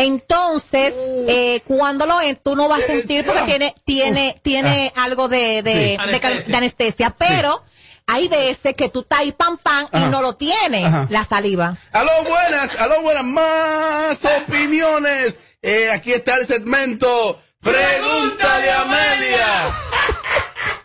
[0.00, 0.94] Entonces,
[1.28, 5.62] eh, cuando lo en, tú no vas a sentir porque tiene, tiene, tiene algo de,
[5.62, 5.98] de,
[6.44, 6.50] Sí.
[6.50, 7.62] de anestesia, pero
[8.06, 11.06] hay veces que tú estás ahí pam pam y no lo tienes, Ajá.
[11.10, 11.76] la saliva.
[11.92, 15.38] Aló, buenas, aló, buenas, más opiniones.
[15.62, 19.76] Eh, aquí está el segmento Pregúntale a Amelia.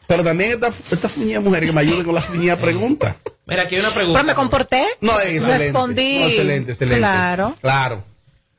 [0.07, 3.15] Pero también esta, esta fuñida mujer que me ayude con la fuñida pregunta.
[3.45, 4.19] Mira, aquí hay una pregunta.
[4.19, 4.85] Pero me comporté.
[4.99, 5.63] No, es excelente.
[5.63, 6.19] Respondí.
[6.19, 6.99] No, excelente, excelente.
[6.99, 7.55] Claro.
[7.61, 8.03] Claro.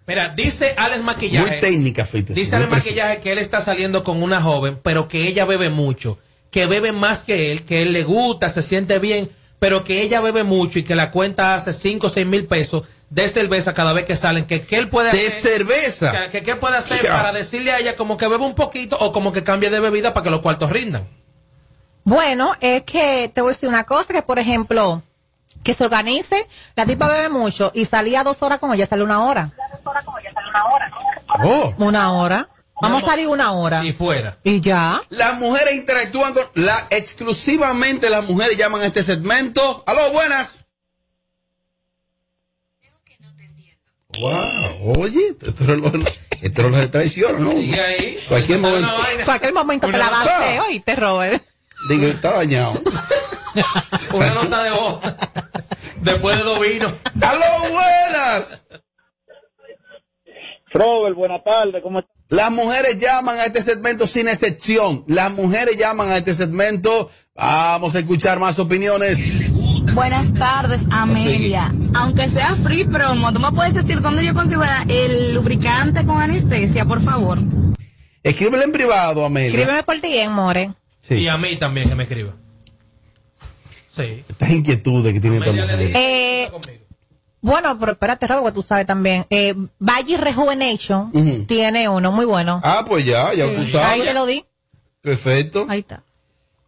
[0.06, 1.50] Mira, dice Alex Maquillaje.
[1.50, 2.32] Muy técnica, Fite.
[2.32, 5.70] Dice muy Alex Maquillaje que él está saliendo con una joven, pero que ella bebe
[5.70, 6.18] mucho.
[6.50, 10.20] Que bebe más que él, que él le gusta, se siente bien, pero que ella
[10.20, 13.92] bebe mucho y que la cuenta hace 5 o 6 mil pesos de cerveza cada
[13.92, 14.44] vez que salen.
[14.46, 15.52] Que, que él puede De hacer.
[15.58, 16.12] cerveza.
[16.12, 19.12] Que, que qué puede hacer para decirle a ella como que bebe un poquito o
[19.12, 21.06] como que cambie de bebida para que los cuartos rindan.
[22.04, 25.02] Bueno, es que te voy a decir una cosa, que por ejemplo,
[25.62, 29.24] que se organice, la tipa bebe mucho y salía dos horas con ella, sale una
[29.24, 29.52] hora.
[31.42, 31.74] Oh.
[31.78, 32.48] Una hora.
[32.80, 33.84] Vamos a salir una hora.
[33.84, 34.38] Y fuera.
[34.44, 35.00] Y ya.
[35.08, 36.42] Las mujeres interactúan con.
[36.54, 39.82] La, exclusivamente las mujeres llaman a este segmento.
[39.86, 40.66] Aló, buenas.
[44.18, 46.02] Wow, oye, estos relojes,
[46.40, 47.50] estos relojes traicionan, ¿no?
[47.52, 48.18] Sigue ahí.
[48.28, 48.90] Cualquier momento.
[49.30, 50.38] Aquel momento que Una la nota.
[50.38, 51.44] basé, oíste, Robert.
[51.88, 52.80] Digo, está dañado.
[54.14, 55.00] Una nota de voz.
[56.06, 56.92] Después de dos vinos.
[57.20, 58.62] ¡Aló, buenas!
[60.72, 62.14] Robert, buenas tardes, ¿cómo estás?
[62.28, 65.04] Las mujeres llaman a este segmento sin excepción.
[65.08, 67.10] Las mujeres llaman a este segmento.
[67.34, 69.18] Vamos a escuchar más opiniones.
[69.94, 71.72] Buenas tardes, Amelia.
[71.94, 76.84] Aunque sea free promo, ¿tú me puedes decir dónde yo consigo el lubricante con anestesia,
[76.84, 77.38] por favor?
[78.22, 79.50] Escríbele en privado, Amelia.
[79.50, 80.72] Escríbeme por ti, en More.
[81.10, 82.36] Y a mí también que me escriba.
[83.96, 84.24] Sí.
[84.28, 85.90] Estas inquietudes que tiene mujer.
[85.94, 86.50] Eh,
[87.40, 89.24] bueno, pero espérate, Robert, que tú sabes también.
[89.30, 92.60] Eh, Valle Rejuvenation tiene uno muy bueno.
[92.62, 94.44] Ah, pues ya, ya tú Ahí te lo di.
[95.00, 95.66] Perfecto.
[95.68, 96.02] Ahí está.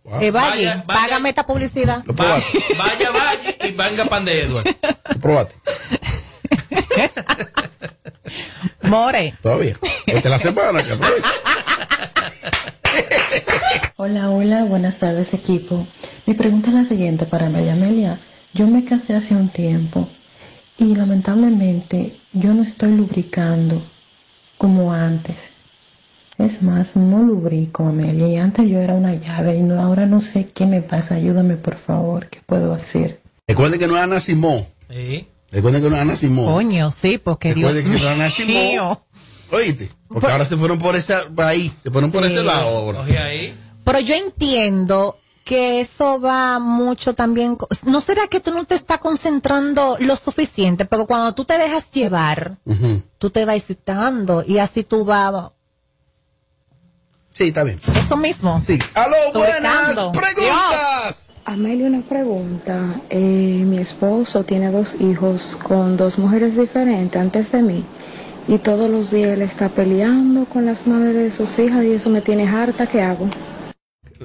[0.05, 0.23] Wow.
[0.23, 0.87] Eh, Valle, Vaya, vaya.
[0.87, 2.03] págame esta publicidad.
[2.07, 2.15] Lo.
[2.15, 4.67] Vaya, vaya y venga pan de Edward.
[5.13, 5.55] Lo probaste.
[8.83, 9.35] More.
[9.43, 9.77] Todavía.
[10.07, 11.29] Esta es la semana que aprovecha.
[13.97, 15.87] Hola, hola, buenas tardes equipo.
[16.27, 17.73] Mi pregunta es la siguiente para Amelia.
[17.73, 18.19] Amelia,
[18.55, 20.09] yo me casé hace un tiempo
[20.79, 23.83] y lamentablemente yo no estoy lubricando
[24.57, 25.51] como antes.
[26.39, 28.29] Es más, no lubrico, Amelia.
[28.29, 31.17] Y antes yo era una llave y no, ahora no sé qué me pasa.
[31.17, 32.29] Ayúdame, por favor.
[32.29, 33.21] ¿Qué puedo hacer?
[33.49, 34.65] Recuerden que no es Ana Simón.
[34.89, 35.27] Sí.
[35.51, 36.53] Recuerden que no es Ana Simón.
[36.53, 38.83] Coño, sí, porque Dios Recuerden que no es Ana mío.
[38.83, 38.99] Simón.
[39.51, 39.91] Oíste.
[40.09, 41.73] Porque ahora se fueron por ese ahí.
[41.83, 43.05] Se fueron por ese lado ahora.
[43.05, 43.55] Ahí.
[43.85, 47.57] Pero yo entiendo que eso va mucho también.
[47.85, 50.85] ¿No será que tú no te estás concentrando lo suficiente?
[50.85, 53.03] Pero cuando tú te dejas llevar, Ujú.
[53.19, 55.53] tú te vas excitando y así tú vas.
[57.33, 57.79] Sí, está bien.
[57.97, 58.61] Eso mismo.
[58.61, 58.79] Sí.
[58.95, 61.33] Aló, buenas preguntas.
[61.45, 63.01] Amelia, una pregunta.
[63.09, 67.87] Eh, mi esposo tiene dos hijos con dos mujeres diferentes antes de mí
[68.49, 72.09] y todos los días él está peleando con las madres de sus hijas y eso
[72.09, 72.87] me tiene harta.
[72.87, 73.29] ¿Qué hago?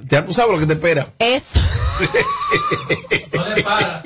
[0.09, 1.07] Ya tú sabes lo que te espera.
[1.19, 1.59] Eso.
[3.33, 4.03] No le para.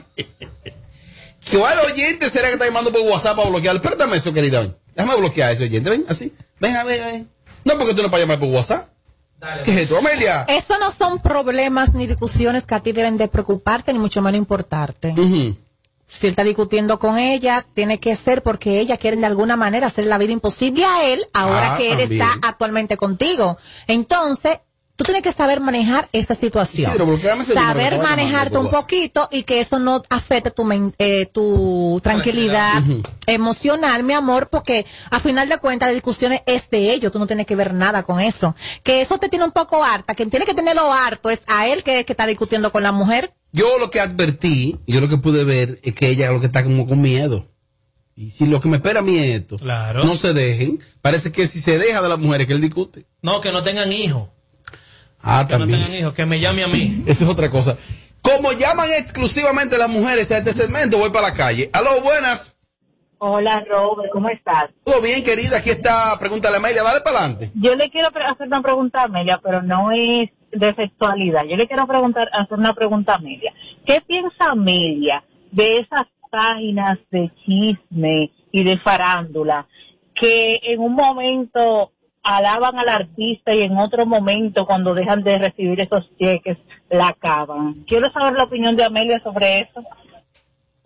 [1.51, 3.75] ¿Cuál oyente será que está llamando por WhatsApp para bloquear?
[3.75, 4.59] Espérame eso, querida.
[4.59, 4.75] ven.
[4.95, 5.89] Déjame bloquear a ese oyente.
[5.89, 6.33] Ven, así.
[6.59, 7.25] Ven, a ver, a ver.
[7.63, 8.89] No, porque tú no para llamar por WhatsApp.
[9.63, 10.45] ¿Qué es esto, Amelia?
[10.49, 14.37] Eso no son problemas ni discusiones que a ti deben de preocuparte ni mucho menos
[14.39, 15.13] importarte.
[16.09, 19.87] Si él está discutiendo con ellas, tiene que ser porque ellas quieren de alguna manera
[19.87, 22.21] hacer la vida imposible a él ahora Ah, que él también.
[22.21, 23.57] está actualmente contigo.
[23.87, 24.61] Entonces,
[24.95, 26.91] tú tienes que saber manejar esa situación.
[26.91, 27.19] Sí, número,
[27.53, 32.81] saber manejarte un poquito y que eso no afecte tu, men- eh, tu tranquilidad
[33.27, 37.27] emocional, mi amor, porque a final de cuentas la discusión es de ellos, tú no
[37.27, 38.55] tienes que ver nada con eso.
[38.83, 41.83] Que eso te tiene un poco harta, quien tiene que tenerlo harto es a él
[41.83, 43.33] que, que está discutiendo con la mujer.
[43.53, 46.63] Yo lo que advertí, yo lo que pude ver es que ella lo que está
[46.63, 47.45] como con miedo.
[48.15, 50.03] Y si lo que me espera a mí es esto, Claro.
[50.03, 50.79] no se dejen.
[51.01, 53.05] Parece que si se deja de las mujeres que él discute.
[53.21, 54.29] No, que no tengan hijos.
[55.21, 55.81] Ah, Que no también.
[55.83, 57.03] tengan hijos, que me llame a mí.
[57.07, 57.77] Esa es otra cosa.
[58.21, 61.69] Como llaman exclusivamente las mujeres a este segmento, voy para la calle.
[61.73, 62.55] Aló, buenas.
[63.19, 64.65] Hola Robert, ¿cómo estás?
[64.83, 65.57] Todo bien, querida.
[65.57, 67.51] Aquí está, pregúntale a Amelia, dale para adelante.
[67.55, 71.45] Yo le quiero hacer una pregunta a Amelia, pero no es de sexualidad.
[71.45, 73.53] Yo le quiero preguntar, hacer una pregunta a Amelia.
[73.85, 79.67] ¿Qué piensa Amelia de esas páginas de chisme y de farándula
[80.13, 81.91] que en un momento
[82.23, 86.57] alaban al artista y en otro momento cuando dejan de recibir esos cheques
[86.89, 87.85] la acaban?
[87.85, 89.83] Quiero saber la opinión de Amelia sobre eso.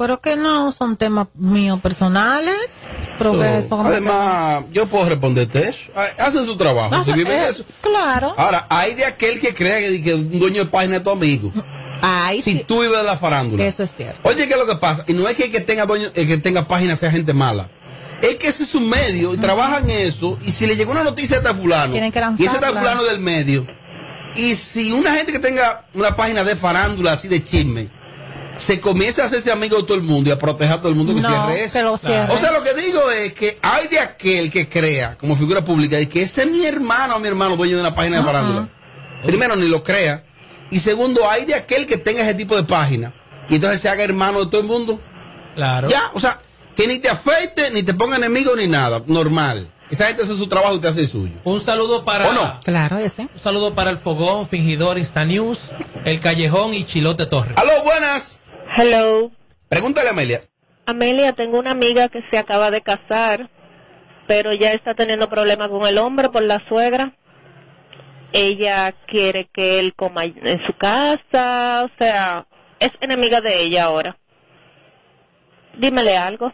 [0.02, 3.04] Pero que no son temas míos personales.
[3.20, 5.92] Pero que como Además, yo puedo responderte eso.
[6.18, 7.64] Hacen su trabajo, Ah, se viven eh, eso.
[7.82, 8.34] Claro.
[8.36, 11.54] Ahora, hay de aquel que crea que, que un dueño de página es tu amigo.
[12.02, 13.64] Ay, si tú vives de la farándula.
[13.64, 14.28] Eso es cierto.
[14.28, 15.04] Oye, ¿qué es lo que pasa?
[15.08, 17.70] Y no es que el que tenga dueño, el que tenga página sea gente mala.
[18.24, 20.36] Es que ese es un medio y trabajan eso.
[20.44, 23.04] Y si le llegó una noticia a este fulano, Tienen que y ese está fulano
[23.04, 23.68] del medio,
[24.34, 28.01] y si una gente que tenga una página de farándula así de chisme,
[28.54, 30.96] se comienza a hacerse amigo de todo el mundo y a proteger a todo el
[30.96, 31.74] mundo que No, cierre eso.
[31.74, 32.34] que lo cierre.
[32.34, 36.00] O sea, lo que digo es que hay de aquel que crea como figura pública
[36.00, 38.70] y que ese es mi hermano o mi hermano dueño de una página de farándula.
[39.24, 40.24] Primero, ni lo crea.
[40.70, 43.14] Y segundo, hay de aquel que tenga ese tipo de página
[43.50, 45.02] y entonces se haga hermano de todo el mundo.
[45.56, 45.90] Claro.
[45.90, 46.40] Ya, o sea,
[46.76, 49.04] que ni te afecte, ni te ponga enemigo, ni nada.
[49.06, 49.70] Normal.
[49.92, 51.34] Esa gente hace su trabajo y te hace el suyo.
[51.44, 52.30] Un saludo para.
[52.30, 52.60] ¿O no?
[52.64, 53.24] Claro, ese.
[53.24, 55.70] Un saludo para el Fogón, Fingidor, Insta News,
[56.06, 57.58] El Callejón y Chilote Torres.
[57.58, 58.40] Aló, buenas.
[58.78, 59.32] Hello.
[59.68, 60.40] Pregúntale a Amelia.
[60.86, 63.50] Amelia, tengo una amiga que se acaba de casar,
[64.30, 67.14] pero ya está teniendo problemas con el hombre por la suegra.
[68.32, 72.48] Ella quiere que él coma en su casa, o sea,
[72.80, 74.18] es enemiga de ella ahora.
[75.78, 76.54] Dímele algo.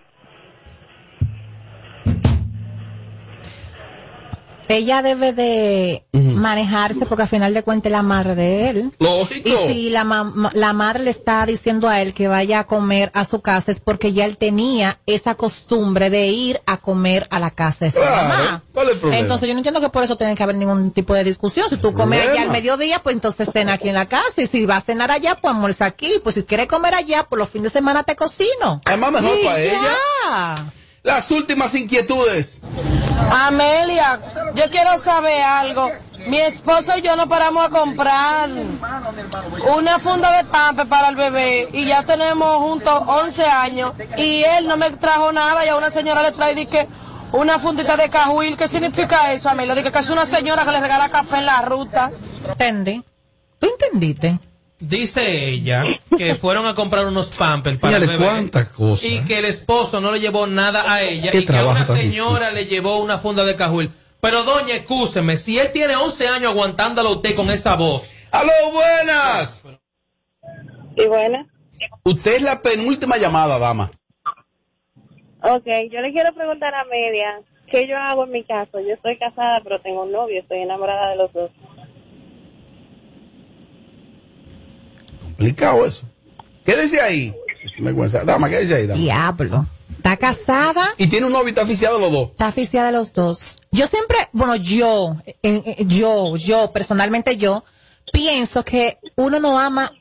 [4.70, 8.92] Ella debe de manejarse porque al final de cuentas es la madre de él.
[9.00, 9.50] Lógico.
[9.50, 13.12] Y si la, ma- la madre le está diciendo a él que vaya a comer
[13.14, 17.40] a su casa es porque ya él tenía esa costumbre de ir a comer a
[17.40, 18.28] la casa de su Claro.
[18.28, 18.64] mamá.
[18.74, 19.22] ¿Cuál es el problema?
[19.22, 21.68] Entonces yo no entiendo que por eso tiene que haber ningún tipo de discusión.
[21.70, 24.42] Si tú comes allá al mediodía, pues entonces cena aquí en la casa.
[24.42, 26.14] Y si va a cenar allá, pues almuerza aquí.
[26.24, 28.82] Pues si quiere comer allá, pues los fines de semana te cocino.
[28.86, 29.64] Además, mejor Y para ya.
[29.66, 30.66] ella.
[31.08, 32.60] Las últimas inquietudes.
[33.32, 34.20] Amelia,
[34.56, 35.90] yo quiero saber algo.
[36.28, 38.50] Mi esposo y yo nos paramos a comprar
[39.74, 44.68] una funda de pampe para el bebé y ya tenemos juntos 11 años y él
[44.68, 46.90] no me trajo nada y a una señora le trae dije,
[47.32, 48.58] una fundita de cajuil.
[48.58, 49.76] ¿Qué significa eso, Amelia?
[49.76, 52.12] Dije que es una señora que le regala café en la ruta.
[52.50, 53.02] ¿Entendí?
[53.60, 54.38] ¿Tú entendiste?
[54.80, 55.84] Dice ella
[56.18, 59.10] que fueron a comprar unos pampers para el Señores, bebé cuántas cosas.
[59.10, 62.52] y que el esposo no le llevó nada a ella y que a una señora
[62.52, 63.90] le llevó una funda de cajuil.
[64.20, 68.12] Pero doña, escúcheme, si él tiene 11 años aguantándolo a usted con esa voz.
[68.32, 69.64] ¡Aló, buenas!
[70.96, 71.48] Y buena.
[72.04, 73.90] Usted es la penúltima llamada, dama.
[75.44, 78.80] Ok, yo le quiero preguntar a Amelia, ¿qué yo hago en mi caso?
[78.80, 81.52] Yo estoy casada, pero tengo un novio, estoy enamorada de los dos.
[85.38, 86.04] Complicado eso.
[86.66, 87.34] ¿Qué dice ahí?
[88.26, 89.00] Dama, ¿qué dice ahí, dama?
[89.00, 89.68] Diablo.
[89.96, 90.94] Está casada.
[90.98, 92.30] Y tiene un novio, está oficiado los dos.
[92.32, 93.62] Está oficial de los dos.
[93.72, 97.64] Yo siempre, bueno, yo, eh, eh, yo, yo, personalmente yo,
[98.12, 99.92] pienso que uno no ama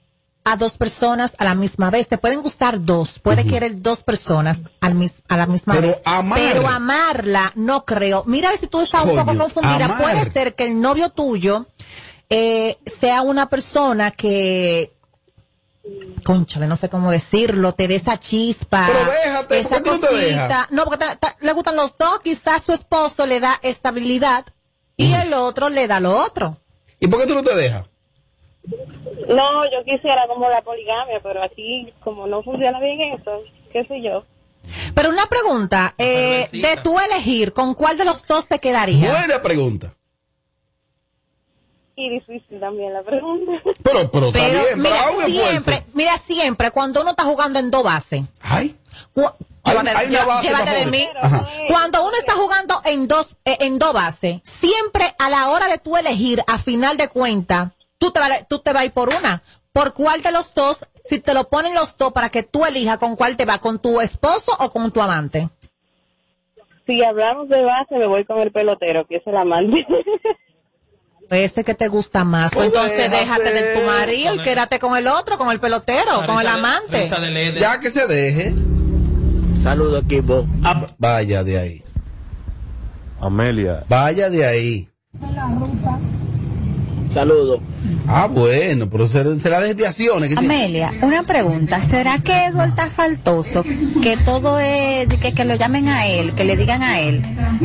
[0.44, 2.08] a dos personas a la misma vez.
[2.08, 6.00] Te pueden gustar dos, puede querer dos personas al mis- a la misma Pero vez.
[6.04, 6.38] amar.
[6.40, 8.22] Pero amarla, no creo.
[8.26, 9.86] Mira si tú estás un poco confundida.
[9.86, 10.00] amar.
[10.02, 11.66] Puede ser que el novio tuyo
[12.30, 14.92] eh, sea una persona que
[16.24, 18.86] conchale, no sé cómo decirlo, te dé esa chispa.
[18.88, 20.74] Pero déjate, esa ¿por qué tú no te?
[20.74, 24.44] No, porque ta- ta- le gustan los dos, quizás su esposo le da estabilidad
[24.96, 26.58] y el otro le da lo otro.
[26.98, 27.84] ¿Y por qué tú no te dejas?
[29.28, 34.02] No, yo quisiera como la poligamia, pero aquí como no funciona bien eso, qué sé
[34.02, 34.24] yo.
[34.94, 39.10] Pero una pregunta, eh, de tú elegir, ¿con cuál de los dos te quedaría?
[39.12, 39.94] Buena pregunta.
[41.98, 43.52] Y difícil también la pregunta.
[43.82, 47.70] Pero, pero está Pero bien, mira, bravo siempre, mira, siempre, cuando uno está jugando en
[47.70, 48.20] dos bases.
[48.42, 48.76] Ay.
[49.64, 51.08] Hay- hay una base de mí.
[51.68, 55.78] Cuando uno está jugando en dos, eh, en dos bases, siempre a la hora de
[55.78, 57.68] tú elegir, a final de cuentas,
[57.98, 59.42] tú te, vas, tú te vas a ir por una.
[59.72, 62.98] ¿Por cuál de los dos, si te lo ponen los dos para que tú elijas
[62.98, 65.48] con cuál te va, con tu esposo o con tu amante?
[66.86, 69.86] Si hablamos de base, me voy con el pelotero, que es el amante.
[71.30, 72.52] Ese que te gusta más.
[72.52, 73.16] Pues Entonces déjate.
[73.18, 77.10] déjate de tu marido y quédate con el otro, con el pelotero, con el amante.
[77.58, 78.54] Ya que se deje.
[79.62, 80.46] Saludos, equipo.
[80.98, 81.84] Vaya de ahí.
[83.20, 83.84] Amelia.
[83.88, 84.88] Vaya de ahí.
[87.16, 87.62] Saludos.
[88.06, 90.28] Ah, bueno, pero será, desviaciones.
[90.28, 90.54] que tiene.
[90.54, 91.80] Amelia, una pregunta.
[91.80, 93.64] ¿Será que Edward está faltoso?
[94.02, 97.22] Que todo es, que, que lo llamen a él, que le digan a él.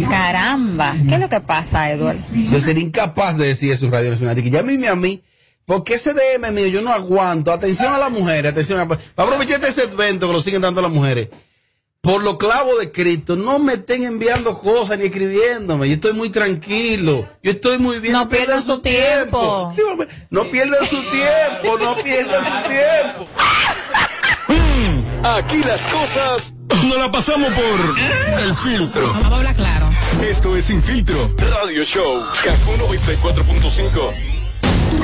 [0.09, 2.15] Caramba, ¿qué es lo que pasa, Edward?
[2.49, 4.39] Yo sería incapaz de decir eso en Radio Nacional.
[4.39, 5.21] Y que llámeme a mí.
[5.65, 7.51] Porque ese DM mío yo no aguanto.
[7.51, 8.87] Atención a las mujeres, atención a...
[8.87, 11.27] Para aprovechar este segmento que lo siguen dando las mujeres.
[12.01, 15.87] Por los clavos de Cristo, no me estén enviando cosas ni escribiéndome.
[15.87, 17.29] Yo estoy muy tranquilo.
[17.43, 18.13] Yo estoy muy bien.
[18.13, 19.71] No pierdan su tiempo.
[20.31, 21.77] No pierdan su tiempo.
[21.77, 23.27] No pierdan su tiempo.
[25.23, 29.13] Aquí las cosas no la pasamos por el filtro.
[29.13, 29.89] Vamos a hablar claro.
[30.27, 32.19] Esto es Sin Filtro Radio Show.
[32.43, 34.40] Kaku 94.5.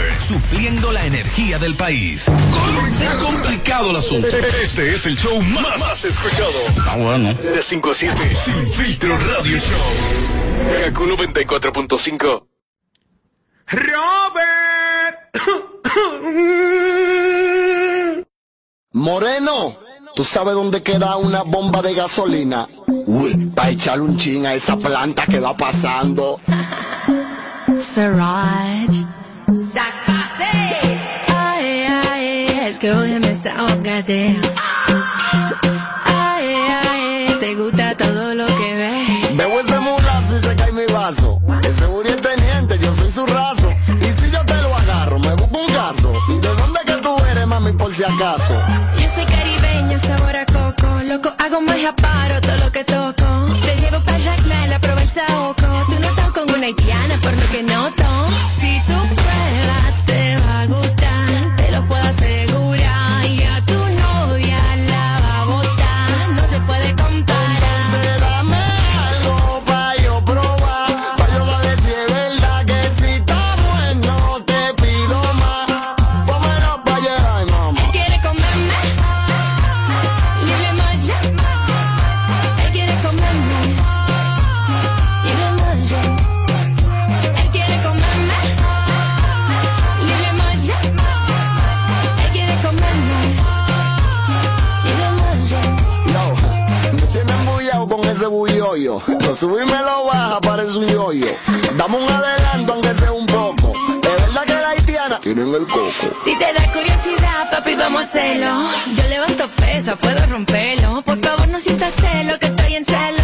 [0.19, 2.23] Supliendo la energía del país.
[2.97, 4.27] Se ha complicado el asunto.
[4.27, 6.51] Este es el show más, más escuchado.
[6.87, 7.33] Ah, bueno.
[7.33, 8.35] De 5 a 7.
[8.35, 10.83] Sin Filtro Radio Show.
[10.83, 12.47] Kaku 94.5.
[18.93, 19.77] Moreno,
[20.15, 22.67] ¿tú sabes dónde queda una bomba de gasolina?
[22.87, 26.39] Uy, para echarle un chin a esa planta que va pasando.
[27.79, 29.20] Siraj.
[31.27, 34.41] Ay, ay, es que hoy me está goddamn.
[36.03, 39.37] Ay, ay, te gusta todo lo que ves.
[39.37, 41.41] Veo ese mulazo y se cae mi vaso.
[41.63, 43.69] Ese Uri es teniente, yo soy su raso.
[43.99, 46.13] Y si yo te lo agarro, me busco un caso.
[46.29, 48.61] ¿Y de dónde que tú eres, mami, por si acaso?
[48.97, 50.87] Yo soy caribeña, sabor a coco.
[51.05, 53.25] Loco, hago magia, paro todo lo que toco.
[53.63, 55.67] Te llevo pa' Jacmel, la Provenza Oco.
[55.87, 58.03] Tú no estás con una haitiana, por lo que noto.
[58.59, 59.00] Si tú
[101.13, 101.35] yoyo.
[101.75, 103.73] Dame un adelanto, aunque sea un poco.
[104.03, 106.09] Es verdad que la haitiana tienen el coco.
[106.23, 108.69] Si te da curiosidad, papi, vamos a hacerlo.
[108.95, 111.01] Yo levanto pesa, puedo romperlo.
[111.01, 113.20] Por favor, no sientas celo, que estoy en celo.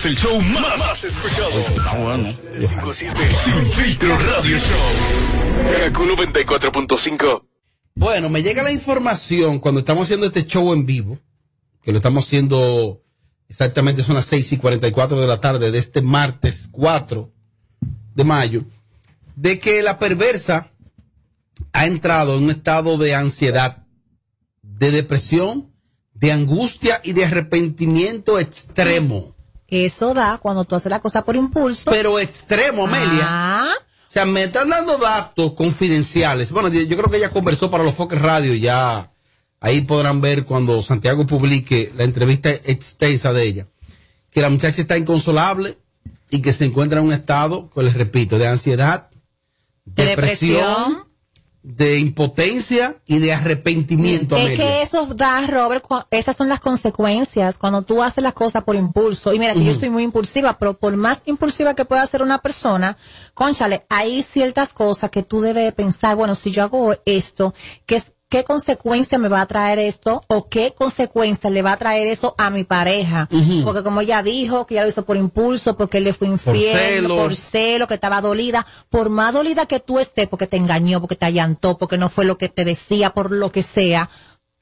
[0.00, 1.50] Es el show más, más escuchado.
[1.84, 2.32] Ah, bueno.
[2.58, 3.14] De 5 a 7.
[3.44, 4.78] Sin Filtro Radio Show.
[5.78, 7.44] Kaku 94.5.
[7.96, 11.18] Bueno, me llega la información cuando estamos haciendo este show en vivo,
[11.82, 13.02] que lo estamos haciendo
[13.48, 17.30] exactamente son las 6 y 44 de la tarde de este martes 4
[18.14, 18.64] de mayo.
[19.36, 20.70] de que la perversa
[21.72, 23.86] ha entrado en un estado de ansiedad,
[24.62, 25.74] de depresión,
[26.14, 29.34] de angustia y de arrepentimiento extremo.
[29.70, 31.90] Eso da cuando tú haces la cosa por impulso.
[31.90, 33.26] Pero extremo, Amelia.
[33.28, 33.72] Ah.
[33.76, 36.50] O sea, me están dando datos confidenciales.
[36.50, 39.12] Bueno, yo creo que ella conversó para los Foques Radio ya
[39.60, 43.66] ahí podrán ver cuando Santiago publique la entrevista extensa de ella.
[44.30, 45.78] Que la muchacha está inconsolable
[46.30, 49.10] y que se encuentra en un estado, que les repito, de ansiedad,
[49.84, 51.09] De depresión.
[51.62, 54.36] De impotencia y de arrepentimiento.
[54.36, 54.56] Es Amelia.
[54.64, 59.34] que eso da, Robert, esas son las consecuencias cuando tú haces las cosas por impulso.
[59.34, 62.38] Y mira que yo soy muy impulsiva, pero por más impulsiva que pueda ser una
[62.38, 62.96] persona,
[63.34, 67.54] conchale, hay ciertas cosas que tú debes pensar, bueno, si yo hago esto,
[67.86, 70.22] ¿qué, es- qué consecuencia me va a traer esto?
[70.28, 73.28] ¿O qué consecuencia le va a traer eso a mi pareja?
[73.64, 76.76] Porque como ella dijo, que ella lo hizo por impulso, porque él le fue infiel,
[76.76, 77.18] celos.
[77.18, 81.16] por celo, que estaba dolida, por más dolida que tú estés, porque te engañó, porque
[81.16, 84.08] te allantó, porque no fue lo que te decía, por lo que sea,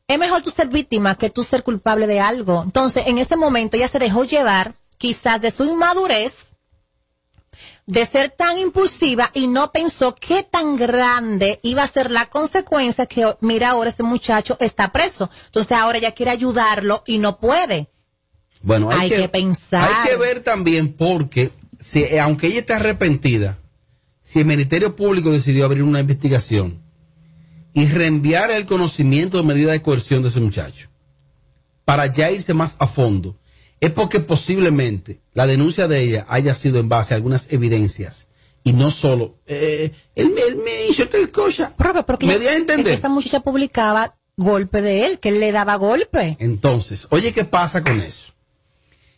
[0.08, 2.62] es mejor tú ser víctima que tú ser culpable de algo.
[2.64, 6.54] Entonces, en ese momento ella se dejó llevar, quizás de su inmadurez,
[7.88, 13.06] de ser tan impulsiva y no pensó qué tan grande iba a ser la consecuencia
[13.06, 15.30] que, mira, ahora ese muchacho está preso.
[15.46, 17.88] Entonces ahora ella quiere ayudarlo y no puede.
[18.60, 19.88] Bueno, hay, Hay que pensar.
[19.90, 23.58] Hay que ver también porque, si, eh, aunque ella está arrepentida,
[24.20, 26.82] si el Ministerio Público decidió abrir una investigación
[27.72, 30.90] y reenviar el conocimiento de medida de coerción de ese muchacho,
[31.86, 33.38] para ya irse más a fondo,
[33.80, 38.28] es porque posiblemente la denuncia de ella haya sido en base a algunas evidencias
[38.64, 41.74] y no solo, eh, él, me- él me hizo tal cosa.
[42.06, 42.92] Porque ¿Me di a entender?
[42.94, 46.36] Esa muchacha publicaba golpe de él, que él le daba golpe.
[46.40, 48.32] Entonces, oye, ¿qué pasa con eso?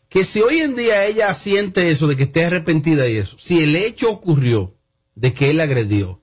[0.09, 3.63] Que si hoy en día ella siente eso de que esté arrepentida y eso, si
[3.63, 4.75] el hecho ocurrió
[5.15, 6.21] de que él agredió,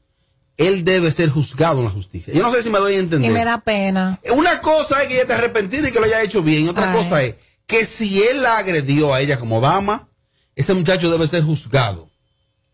[0.58, 2.34] él debe ser juzgado en la justicia.
[2.34, 3.32] Yo no sé si me doy a Y entender.
[3.32, 4.20] me da pena.
[4.36, 6.68] Una cosa es que ella esté arrepentida y que lo haya hecho bien.
[6.68, 6.98] Otra Ay.
[6.98, 7.36] cosa es
[7.68, 10.10] que si él la agredió a ella como dama,
[10.56, 12.10] ese muchacho debe ser juzgado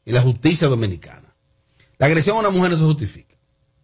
[0.05, 1.35] en la justicia dominicana.
[1.97, 3.35] La agresión a una mujer no se justifica.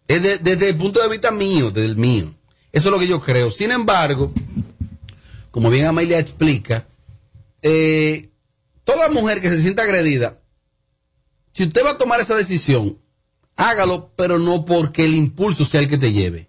[0.08, 2.34] Es de- desde el punto de vista mío, desde el mío.
[2.72, 3.50] Eso es lo que yo creo.
[3.50, 4.32] Sin embargo,
[5.50, 6.86] como bien Amelia explica,
[7.62, 8.30] eh,
[8.84, 10.40] toda mujer que se sienta agredida,
[11.52, 12.98] si usted va a tomar esa decisión,
[13.56, 16.48] hágalo, pero no porque el impulso sea el que te lleve.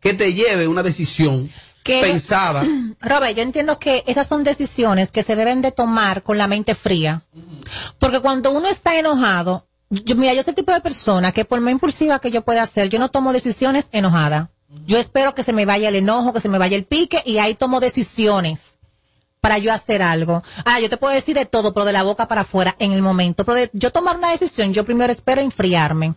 [0.00, 1.50] Que te lleve una decisión
[1.86, 2.64] Que- pensada.
[3.00, 6.74] Robert, yo entiendo que esas son decisiones que se deben de tomar con la mente
[6.74, 7.22] fría.
[7.98, 11.60] Porque cuando uno está enojado, yo, mira, yo soy el tipo de persona que por
[11.60, 14.50] más impulsiva que yo pueda ser, yo no tomo decisiones enojada.
[14.86, 17.38] Yo espero que se me vaya el enojo, que se me vaya el pique y
[17.38, 18.78] ahí tomo decisiones
[19.40, 20.42] para yo hacer algo.
[20.64, 23.00] Ah, yo te puedo decir de todo, pero de la boca para afuera en el
[23.00, 23.44] momento.
[23.44, 26.14] Pero de yo tomar una decisión, yo primero espero enfriarme.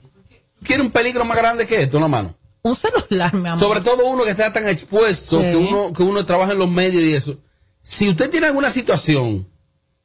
[0.64, 2.36] ¿Quiere un peligro más grande que esto en la mano?
[2.62, 3.60] Un celular, mi amor.
[3.60, 5.48] Sobre todo uno que está tan expuesto, Sí.
[5.48, 7.38] que uno, que uno trabaja en los medios y eso.
[7.82, 9.48] Si usted tiene alguna situación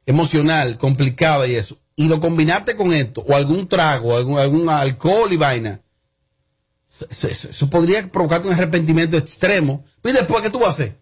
[0.05, 5.31] emocional, complicada y eso, y lo combinaste con esto, o algún trago, algún, algún alcohol
[5.33, 5.81] y vaina,
[7.09, 9.83] eso, eso- eso podría provocarte un arrepentimiento extremo.
[10.03, 10.97] ¿Y después qué tú vas a hacer?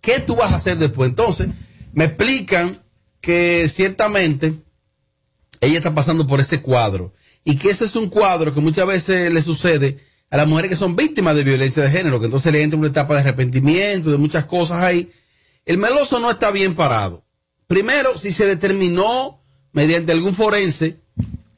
[0.00, 1.08] ¿Qué tú vas a hacer después?
[1.10, 1.48] Entonces,
[1.92, 2.76] me explican
[3.20, 4.54] que ciertamente
[5.60, 7.12] ella está pasando por ese cuadro.
[7.42, 9.98] Y que ese es un cuadro que muchas veces le sucede
[10.30, 12.88] a las mujeres que son víctimas de violencia de género, que entonces le entra una
[12.88, 15.10] etapa de arrepentimiento, de muchas cosas ahí.
[15.64, 17.24] El meloso no está bien parado.
[17.66, 19.40] Primero, si se determinó
[19.72, 21.00] mediante algún forense,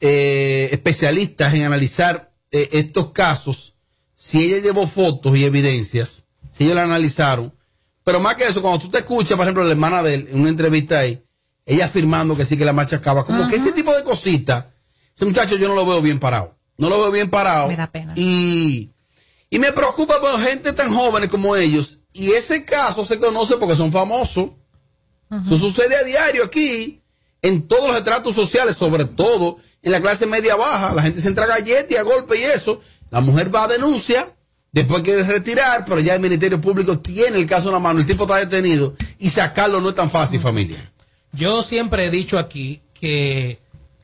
[0.01, 3.75] eh, especialistas en analizar eh, estos casos,
[4.15, 7.53] si ella llevó fotos y evidencias, si ellos la analizaron,
[8.03, 10.41] pero más que eso, cuando tú te escuchas, por ejemplo, la hermana de él, en
[10.41, 11.23] una entrevista ahí,
[11.65, 14.65] ella afirmando que sí que la machacaba, como que ese tipo de cositas,
[15.15, 16.58] ese muchacho yo no lo veo bien parado.
[16.79, 17.67] No lo veo bien parado.
[17.67, 18.13] Me da pena.
[18.15, 18.91] Y,
[19.49, 21.99] y me preocupa por gente tan jóvenes como ellos.
[22.13, 24.51] Y ese caso se conoce porque son famosos.
[25.45, 27.03] Eso sucede a diario aquí,
[27.43, 30.93] en todos los estratos sociales, sobre todo en la clase media baja.
[30.95, 32.81] La gente se entra a galletas y a golpe y eso.
[33.11, 34.33] La mujer va a denuncia,
[34.71, 38.07] después quiere retirar, pero ya el Ministerio Público tiene el caso en la mano, el
[38.07, 40.91] tipo está detenido y sacarlo no es tan fácil, familia.
[41.31, 43.59] Yo siempre he dicho aquí que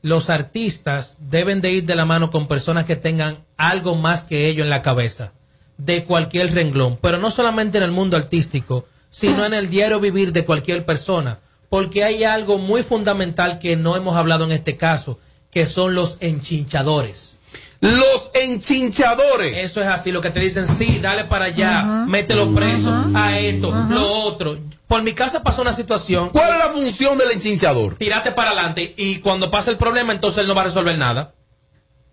[0.06, 4.46] los artistas deben de ir de la mano con personas que tengan algo más que
[4.46, 5.32] ellos en la cabeza,
[5.78, 10.32] de cualquier renglón, pero no solamente en el mundo artístico, sino en el diario vivir
[10.32, 15.18] de cualquier persona, porque hay algo muy fundamental que no hemos hablado en este caso,
[15.50, 17.35] que son los enchinchadores.
[17.80, 19.58] Los enchinchadores.
[19.58, 23.70] Eso es así, lo que te dicen, sí, dale para allá, mételo preso, a esto,
[23.90, 24.58] lo otro.
[24.86, 26.30] Por mi casa pasó una situación.
[26.30, 27.96] ¿Cuál es la función del enchinchador?
[27.96, 31.34] Tírate para adelante y cuando pasa el problema, entonces él no va a resolver nada.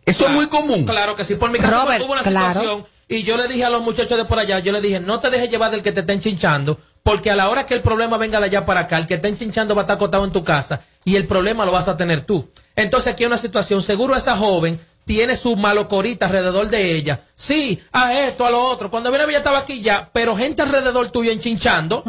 [0.05, 0.83] Eso es muy común.
[0.85, 1.35] Claro que sí.
[1.35, 2.47] Por mi caso Robert, hubo una claro.
[2.47, 5.19] situación y yo le dije a los muchachos de por allá, yo le dije, no
[5.19, 8.17] te dejes llevar del que te estén chinchando, porque a la hora que el problema
[8.17, 10.43] venga de allá para acá, el que estén chinchando va a estar acostado en tu
[10.43, 12.49] casa y el problema lo vas a tener tú.
[12.75, 17.21] Entonces aquí hay una situación, seguro esa joven tiene su malocorita alrededor de ella.
[17.35, 18.89] Sí, a esto, a lo otro.
[18.89, 22.03] Cuando viene ella estaba aquí ya, pero gente alrededor tuyo enchinchando,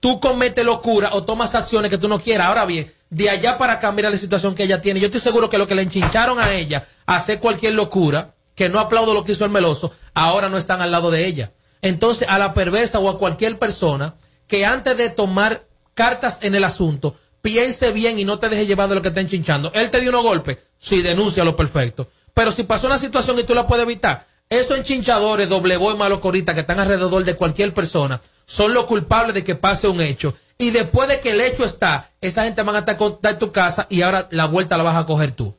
[0.00, 2.48] tú cometes locura o tomas acciones que tú no quieras.
[2.48, 5.00] Ahora bien, de allá para acá, mira la situación que ella tiene.
[5.00, 8.80] Yo estoy seguro que lo que le enchincharon a ella, hacer cualquier locura, que no
[8.80, 11.52] aplaudo lo que hizo el meloso, ahora no están al lado de ella.
[11.82, 14.14] Entonces, a la perversa o a cualquier persona
[14.46, 18.88] que antes de tomar cartas en el asunto, piense bien y no te deje llevar
[18.88, 19.70] de lo que está enchinchando.
[19.74, 22.08] Él te dio unos golpes, sí, denuncia lo perfecto.
[22.36, 26.52] Pero si pasó una situación y tú la puedes evitar, esos enchinchadores, doble boy, malocorita
[26.52, 30.34] que están alrededor de cualquier persona, son los culpables de que pase un hecho.
[30.58, 33.86] Y después de que el hecho está, esa gente van a estar en tu casa
[33.88, 35.56] y ahora la vuelta la vas a coger tú.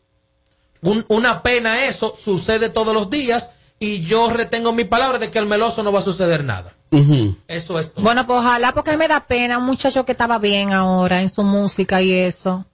[0.83, 3.49] Un- una pena eso, sucede todos los días
[3.79, 6.75] y yo retengo mi palabra de que al meloso no va a suceder nada.
[7.47, 7.91] Eso es.
[7.95, 11.41] Bueno, pues ojalá porque me da pena un muchacho que estaba bien ahora en su
[11.41, 12.65] música y eso.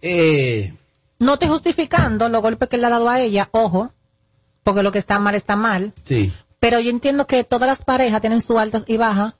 [0.00, 0.72] Eh,
[1.18, 3.92] No te justificando los golpes que le ha dado a ella, ojo,
[4.62, 5.92] porque lo que está mal está mal.
[6.04, 6.32] sí.
[6.60, 9.34] Pero yo entiendo que todas las parejas tienen sus altas y bajas.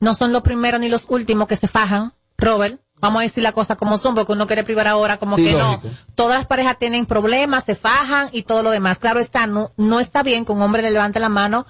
[0.00, 2.80] No son los primeros ni los últimos que se fajan, Robert.
[2.98, 5.52] Vamos a decir la cosa como son, porque uno quiere privar ahora como Sí, que
[5.52, 5.88] lógico.
[5.88, 5.90] no.
[6.14, 8.98] Todas las parejas tienen problemas, se fajan y todo lo demás.
[8.98, 11.66] Claro está, no, no está bien que un hombre le levante la mano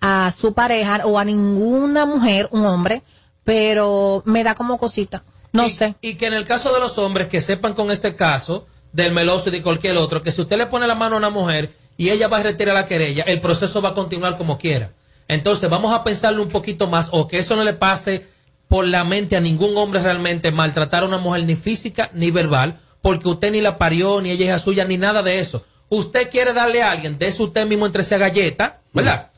[0.00, 3.04] a su pareja o a ninguna mujer, un hombre,
[3.44, 5.22] pero me da como cosita.
[5.52, 5.94] No y, sé.
[6.00, 8.66] Y que en el caso de los hombres que sepan con este caso
[8.96, 11.30] del meloso y de cualquier otro, que si usted le pone la mano a una
[11.30, 14.92] mujer y ella va a retirar la querella, el proceso va a continuar como quiera.
[15.28, 18.26] Entonces vamos a pensarlo un poquito más o que eso no le pase
[18.68, 22.80] por la mente a ningún hombre realmente maltratar a una mujer ni física ni verbal,
[23.02, 25.64] porque usted ni la parió, ni ella es suya, ni nada de eso.
[25.90, 29.30] Usted quiere darle a alguien, de usted mismo entre esa galleta, ¿verdad?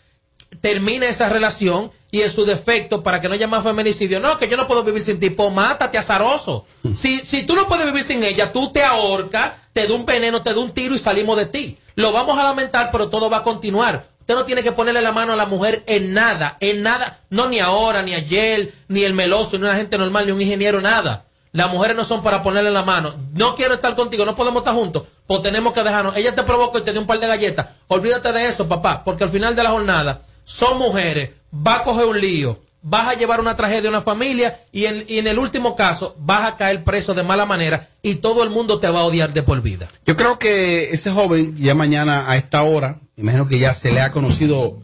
[0.61, 4.20] termine esa relación y en su defecto para que no haya más feminicidio.
[4.20, 5.30] No, que yo no puedo vivir sin ti.
[5.30, 6.66] Pues mátate, azaroso.
[6.96, 10.42] Si, si tú no puedes vivir sin ella, tú te ahorcas, te da un veneno,
[10.42, 11.78] te da un tiro y salimos de ti.
[11.94, 14.06] Lo vamos a lamentar, pero todo va a continuar.
[14.20, 17.20] Usted no tiene que ponerle la mano a la mujer en nada, en nada.
[17.30, 20.80] No ni ahora, ni ayer, ni el meloso, ni una gente normal, ni un ingeniero,
[20.80, 21.24] nada.
[21.52, 23.14] Las mujeres no son para ponerle la mano.
[23.32, 25.04] No quiero estar contigo, no podemos estar juntos.
[25.26, 26.16] Pues tenemos que dejarnos.
[26.16, 27.68] Ella te provocó y te dio un par de galletas.
[27.88, 32.07] Olvídate de eso, papá, porque al final de la jornada son mujeres, va a coger
[32.07, 36.16] un lío, vas a llevar una tragedia a una familia y en, el último caso
[36.20, 39.32] vas a caer preso de mala manera y todo el mundo te va a odiar
[39.32, 39.88] de por vida.
[40.07, 44.01] Yo creo que ese joven, ya mañana a esta hora, imagino que ya se le
[44.01, 44.78] ha conocido,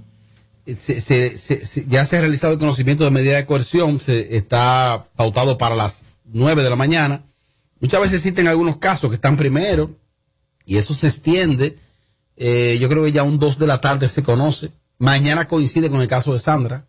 [0.67, 5.07] se- se- se- ya se ha realizado el conocimiento de medida de coerción, se está
[5.17, 7.23] pautado para las 9 de la mañana.
[7.81, 9.91] Muchas veces existen algunos casos que están primero
[10.67, 11.79] y eso se extiende.
[12.37, 14.71] Eh, yo creo que ya un 2 de la tarde se conoce.
[14.99, 16.87] Mañana coincide con el caso de Sandra.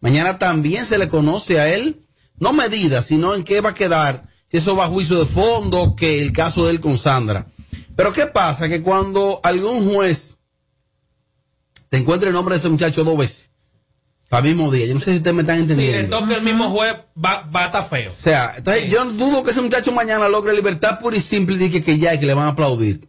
[0.00, 2.02] Mañana también se le conoce a él,
[2.38, 5.94] no medida, sino en qué va a quedar, si eso va a juicio de fondo,
[5.96, 7.46] que el caso de él con Sandra.
[7.96, 8.68] Pero ¿qué pasa?
[8.68, 10.36] Que cuando algún juez
[11.88, 13.50] te encuentra el nombre de ese muchacho dos veces,
[14.28, 16.18] para el mismo día, yo no sé si ustedes me están Si le entendiendo.
[16.18, 18.10] toca el mismo juez, va, va a estar feo.
[18.10, 21.58] O sea, entonces yo dudo que ese muchacho mañana logre libertad pura y simple y
[21.58, 23.08] diga que ya y que le van a aplaudir.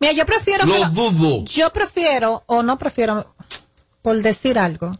[0.00, 0.64] Mira, yo prefiero.
[0.66, 1.44] Lo lo- dudo.
[1.44, 3.34] Yo prefiero, o no prefiero,
[4.02, 4.92] por decir algo,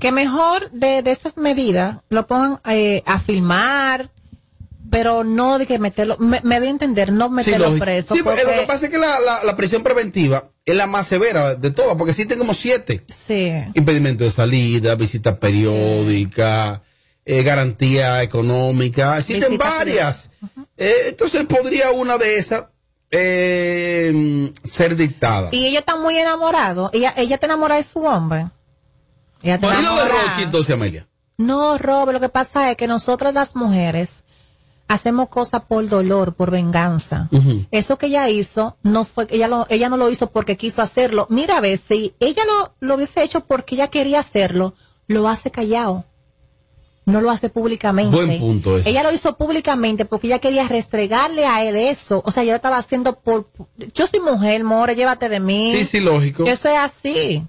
[0.00, 4.10] que mejor de, de esas medidas lo pongan eh, a filmar,
[4.90, 8.14] pero no de que meterlo, me, me doy a entender, no meterlo preso.
[8.16, 11.06] Sí, porque lo que pasa es que la, la, la prisión preventiva es la más
[11.06, 13.04] severa de todas, porque existen como siete.
[13.14, 13.52] Sí.
[13.74, 16.82] Impedimento de salida, visita periódica,
[17.24, 20.30] eh, garantía económica, existen Visita varias.
[20.76, 22.64] Eh, entonces podría una de esas
[23.10, 25.48] eh, ser dictada.
[25.52, 28.46] Y ella está muy enamorado, ella, ella está enamorada de su hombre.
[29.42, 30.22] Ella está ¿Y lo de enamorada.
[30.28, 31.06] Rochi entonces, Amelia?
[31.38, 34.24] No, Robert, lo que pasa es que nosotras las mujeres
[34.88, 37.28] hacemos cosas por dolor, por venganza.
[37.70, 41.26] Eso que ella hizo, no fue, ella lo, ella no lo hizo porque quiso hacerlo.
[41.30, 44.74] Mira, a ver, si ella lo, lo hubiese hecho porque ella quería hacerlo,
[45.06, 46.04] lo hace callado.
[47.10, 48.14] No lo hace públicamente.
[48.14, 48.90] Buen punto ese.
[48.90, 52.22] Ella lo hizo públicamente porque ella quería restregarle a él eso.
[52.24, 53.48] O sea, ella lo estaba haciendo por...
[53.94, 55.74] Yo soy mujer, more, llévate de mí.
[55.78, 56.44] Sí, sí, lógico.
[56.46, 57.42] Eso es así.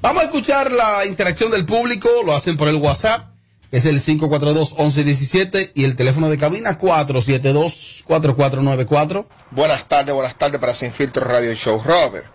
[0.00, 3.28] Vamos a escuchar la interacción del público, lo hacen por el WhatsApp,
[3.70, 9.26] que es el 542-1117 y el teléfono de cabina 472-4494.
[9.50, 12.26] Buenas tardes, buenas tardes para Sin Filtro Radio Show, Robert.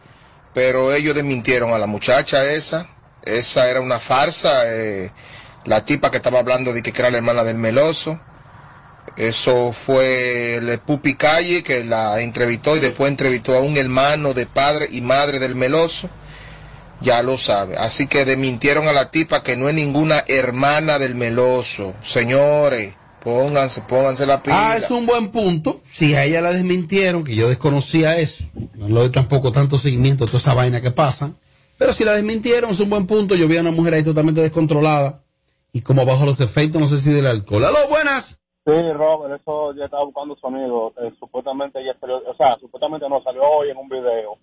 [0.54, 2.90] Pero ellos desmintieron a la muchacha esa.
[3.24, 4.64] Esa era una farsa.
[4.66, 5.12] eh,
[5.66, 8.20] la tipa que estaba hablando de que era la hermana del meloso.
[9.18, 14.46] Eso fue el Pupi Calle que la entrevistó y después entrevistó a un hermano de
[14.46, 16.10] padre y madre del meloso.
[17.02, 17.78] Ya lo sabe.
[17.78, 21.96] Así que desmintieron a la tipa que no es ninguna hermana del meloso.
[22.04, 22.94] Señores,
[23.24, 24.72] pónganse, pónganse la pila.
[24.72, 25.82] Ah, es un buen punto.
[25.84, 28.44] Si a ella la desmintieron, que yo desconocía eso,
[28.76, 31.32] no le doy tampoco tanto seguimiento a toda esa vaina que pasa.
[31.80, 33.34] Pero si la desmintieron, es un buen punto.
[33.34, 35.22] Yo vi a una mujer ahí totalmente descontrolada
[35.74, 37.66] y como bajo los efectos, no sé si del alcohol.
[37.66, 38.40] ¡Aló, buenas!
[38.66, 40.94] Sí, Robert, eso ya estaba buscando su amigo.
[41.02, 44.38] Eh, supuestamente ella salió, o sea, supuestamente no salió hoy en un video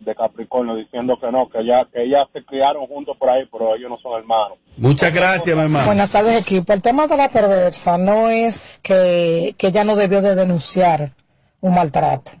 [0.00, 3.76] de Capricornio diciendo que no, que ya que ellas se criaron juntos por ahí, pero
[3.76, 4.58] ellos no son hermanos.
[4.76, 5.86] Muchas gracias, mi hermano.
[5.86, 6.72] Buenas tardes, equipo.
[6.72, 11.12] El tema de la perversa no es que, que ella no debió de denunciar
[11.60, 12.32] un maltrato.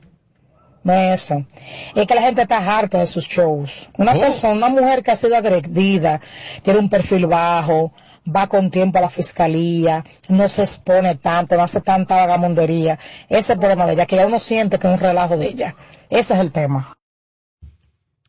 [0.82, 1.44] No es eso.
[1.94, 3.90] Es que la gente está harta de sus shows.
[3.98, 6.20] Una persona, una mujer que ha sido agredida,
[6.62, 7.92] tiene un perfil bajo,
[8.24, 12.98] va con tiempo a la fiscalía, no se expone tanto, no hace tanta vagamundería.
[13.28, 15.48] Ese es el problema de ella, que ya uno siente que es un relajo de
[15.48, 15.74] ella.
[16.08, 16.96] Ese es el tema.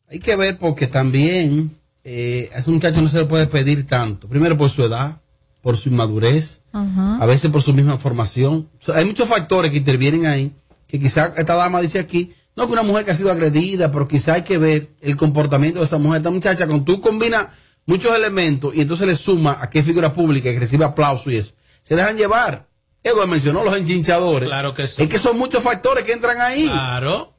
[0.09, 1.71] Hay que ver porque también
[2.03, 4.27] eh, a ese muchacho no se le puede pedir tanto.
[4.27, 5.21] Primero por su edad,
[5.61, 8.69] por su inmadurez, a veces por su misma formación.
[8.79, 10.51] O sea, hay muchos factores que intervienen ahí,
[10.87, 14.07] que quizá esta dama dice aquí, no que una mujer que ha sido agredida, pero
[14.07, 16.17] quizá hay que ver el comportamiento de esa mujer.
[16.17, 17.47] Esta muchacha, cuando tú combinas
[17.85, 21.53] muchos elementos y entonces le suma a qué figura pública que recibe aplauso y eso,
[21.81, 22.67] se dejan llevar.
[23.03, 24.47] Eduardo mencionó los enchinchadores.
[24.47, 25.01] Claro que sí.
[25.01, 26.67] Es que son muchos factores que entran ahí.
[26.69, 27.33] Claro.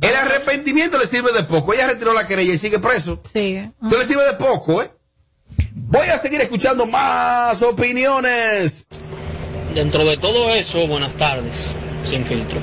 [0.00, 1.74] El arrepentimiento le sirve de poco.
[1.74, 3.20] Ella retiró la querella y sigue preso.
[3.30, 3.72] Sigue.
[3.82, 4.90] Esto le sirve de poco, ¿eh?
[5.74, 8.86] Voy a seguir escuchando más opiniones.
[9.74, 12.60] Dentro de todo eso, buenas tardes, sin filtro.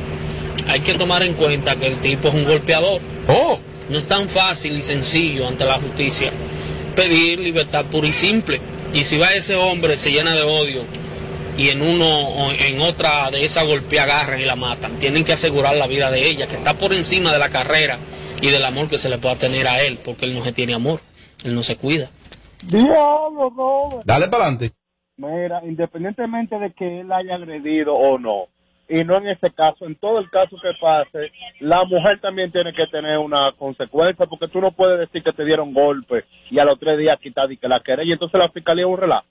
[0.68, 3.02] Hay que tomar en cuenta que el tipo es un golpeador.
[3.28, 3.60] Oh.
[3.90, 6.34] No es tan fácil y sencillo ante la justicia
[6.96, 8.60] pedir libertad pura y simple.
[8.94, 10.84] Y si va ese hombre, se llena de odio
[11.60, 14.98] y en uno o en otra de esas golpea agarran y la matan.
[15.00, 18.00] Tienen que asegurar la vida de ella, que está por encima de la carrera
[18.42, 20.74] y del amor que se le pueda tener a él, porque él no se tiene
[20.74, 21.02] amor,
[21.44, 22.10] él no se cuida.
[22.66, 24.06] Diablo, Robert.
[24.06, 24.72] Dale para adelante.
[25.18, 28.48] Mira, independientemente de que él haya agredido o no,
[28.90, 32.74] y no en este caso, en todo el caso que pase, la mujer también tiene
[32.74, 36.66] que tener una consecuencia, porque tú no puedes decir que te dieron golpe y a
[36.66, 39.28] los tres días quitar y que la querella, y entonces la fiscalía es un relajo.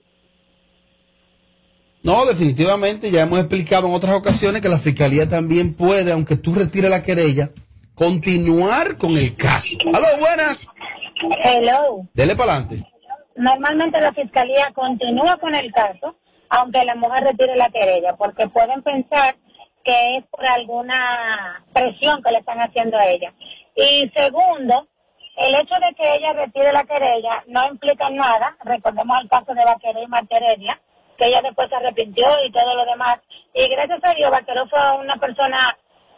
[2.05, 6.55] No, definitivamente, ya hemos explicado en otras ocasiones que la fiscalía también puede, aunque tú
[6.55, 7.51] retires la querella,
[7.97, 9.77] continuar con el caso.
[9.87, 10.69] Aló, buenas.
[11.45, 12.07] Hello.
[12.15, 12.89] Dele para adelante.
[13.35, 16.17] Normalmente la fiscalía continúa con el caso,
[16.49, 19.37] aunque la mujer retire la querella, porque pueden pensar
[19.89, 23.33] que es por alguna presión que le están haciendo a ella.
[23.75, 24.87] Y segundo,
[25.35, 28.55] el hecho de que ella retire la querella no implica nada.
[28.65, 30.79] Recordemos el caso de Vaquero y Marteredia,
[31.17, 33.17] que ella después se arrepintió y todo lo demás.
[33.55, 35.75] Y gracias a Dios, Vaquero fue una persona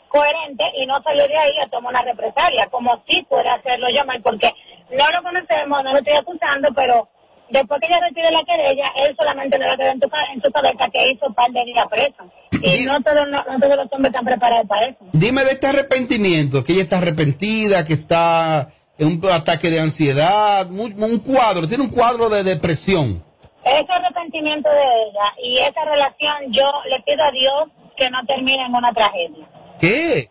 [0.08, 4.22] coherente y no salió de ahí a tomar una represalia, como sí puede hacerlo Mike,
[4.24, 4.52] porque
[4.90, 7.08] no lo conocemos, no lo estoy acusando, pero
[7.50, 10.32] después que ella retire la querella, él solamente le va a quedar en tu, ca-
[10.32, 12.30] en tu cabeza que hizo un par de días preso.
[12.62, 14.98] Y no todos, no, no todos los hombres están preparados para eso.
[15.12, 20.70] Dime de este arrepentimiento, que ella está arrepentida, que está en un ataque de ansiedad,
[20.70, 23.24] un, un cuadro, tiene un cuadro de depresión.
[23.64, 27.64] Ese arrepentimiento de ella y esa relación, yo le pido a Dios
[27.96, 29.46] que no termine en una tragedia.
[29.78, 30.30] ¿Qué?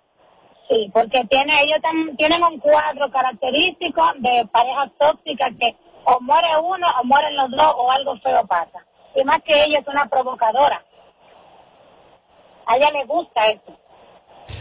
[0.68, 5.76] Sí, porque tiene, ellos tam- tienen un cuadro característico de parejas tóxicas que
[6.06, 8.86] o muere uno o mueren los dos o algo feo pasa.
[9.16, 10.84] Y más que ella es una provocadora.
[12.66, 13.78] A ella le gusta eso.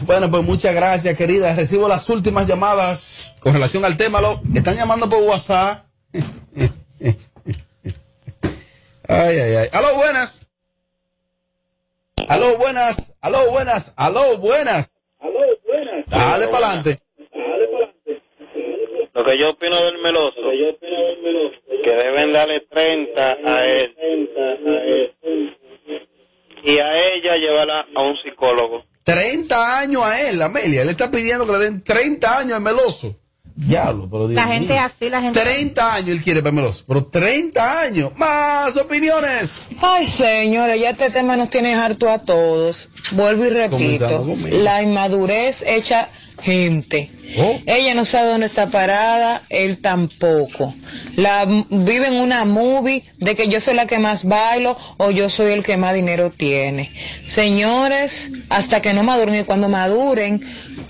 [0.05, 1.55] Bueno, pues muchas gracias, querida.
[1.55, 4.21] Recibo las últimas llamadas con relación al tema.
[4.21, 5.85] Lo están llamando por WhatsApp.
[9.11, 9.67] Ay, ay, ay.
[9.73, 10.47] Aló, buenas.
[12.27, 13.17] Aló, buenas.
[13.21, 13.91] Aló, buenas.
[13.97, 14.93] Aló, buenas.
[16.05, 16.99] Dale para adelante.
[19.13, 20.35] Lo que yo opino del meloso,
[20.79, 20.88] que
[21.85, 23.95] deben darle 30 a él
[26.63, 28.83] y a ella llevarla a un psicólogo.
[29.03, 30.81] 30 años a él, Amelia.
[30.81, 33.15] Él está pidiendo que le den 30 años al meloso.
[33.55, 34.81] Diablo, pero Dios La gente mío.
[34.83, 35.37] así, la gente.
[35.39, 36.85] 30 años él quiere para meloso.
[36.87, 38.11] Pero 30 años.
[38.17, 39.51] Más opiniones.
[39.81, 42.89] Ay, señores, ya este tema nos tiene harto a todos.
[43.11, 46.09] Vuelvo y repito, la inmadurez hecha
[46.41, 47.11] gente.
[47.37, 47.59] Oh.
[47.65, 50.73] Ella no sabe dónde está parada, él tampoco.
[51.15, 55.29] La vive en una movie de que yo soy la que más bailo o yo
[55.29, 56.91] soy el que más dinero tiene.
[57.27, 60.43] Señores, hasta que no maduren y cuando maduren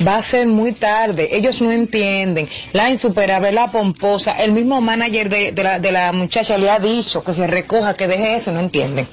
[0.06, 1.30] va a ser muy tarde.
[1.36, 2.48] Ellos no entienden.
[2.74, 6.80] La insuperable, la pomposa, el mismo manager de, de la, de la muchacha le ha
[6.80, 9.08] dicho que se recoja, que deje eso, no entienden.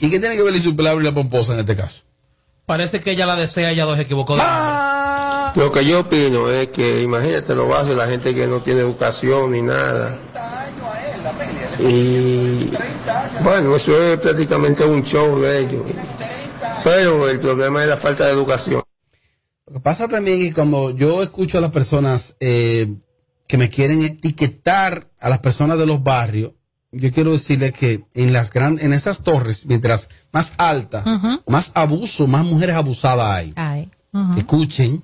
[0.00, 2.02] ¿Y qué tiene que ver la insuperable y la pomposa en este caso?
[2.66, 4.36] Parece que ella la desea, ella dos equivocó.
[4.36, 4.42] de
[5.54, 9.52] Lo que yo opino es que, imagínate, lo base la gente que no tiene educación
[9.52, 10.12] ni nada.
[11.80, 12.70] Y
[13.42, 15.82] bueno, eso es prácticamente un show de ellos.
[16.82, 18.82] Pero el problema es la falta de educación.
[19.66, 22.94] Lo que pasa también es que cuando yo escucho a las personas eh,
[23.46, 26.52] que me quieren etiquetar a las personas de los barrios,
[26.92, 31.02] yo quiero decirles que en las grandes, en esas torres, mientras más alta,
[31.46, 33.52] más abuso, más mujeres abusadas hay.
[33.56, 33.90] Ay.
[34.36, 35.02] Escuchen.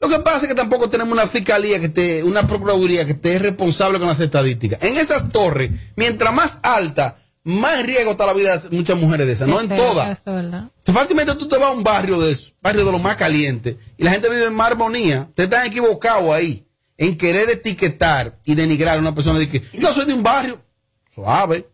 [0.00, 3.38] Lo que pasa es que tampoco tenemos una fiscalía que esté, una procuraduría que esté
[3.38, 4.82] responsable con las estadísticas.
[4.82, 9.26] En esas torres, mientras más alta, más en riesgo está la vida de muchas mujeres
[9.26, 10.22] de esas, no en todas.
[10.84, 14.04] Fácilmente tú te vas a un barrio de eso, barrio de los más calientes, y
[14.04, 15.28] la gente vive en más armonía.
[15.34, 19.92] Te están equivocado ahí, en querer etiquetar y denigrar a una persona de que yo
[19.92, 20.62] soy de un barrio
[21.14, 21.68] suave.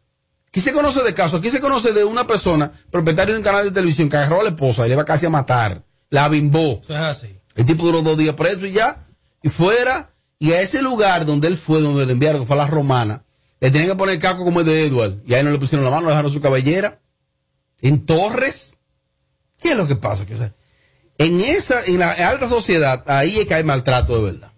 [0.48, 3.64] Aquí se conoce de caso, aquí se conoce de una persona, propietario de un canal
[3.64, 5.82] de televisión, que agarró a la esposa y le iba casi a matar.
[6.10, 6.80] La bimbó.
[6.82, 7.35] Eso es así.
[7.56, 9.02] El tipo duró dos días preso y ya,
[9.42, 12.58] y fuera, y a ese lugar donde él fue, donde le enviaron, que fue a
[12.58, 13.24] la romana,
[13.60, 15.84] le tenían que poner el caco como el de Edward, y ahí no le pusieron
[15.84, 17.00] la mano, le dejaron su cabellera.
[17.80, 18.74] En Torres,
[19.60, 20.26] ¿qué es lo que pasa?
[20.26, 20.52] Que, o sea,
[21.18, 24.52] en esa, en la alta sociedad, ahí es que hay maltrato de verdad.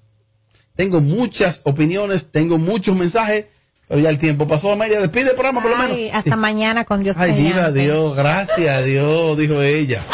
[0.74, 3.46] Tengo muchas opiniones, tengo muchos mensajes,
[3.88, 4.72] pero ya el tiempo pasó.
[4.72, 5.92] Amelia, despide el programa por lo menos.
[5.92, 7.70] Ay, hasta mañana con Dios Ay, viva.
[7.72, 10.05] Dios, gracias a Dios, dijo ella.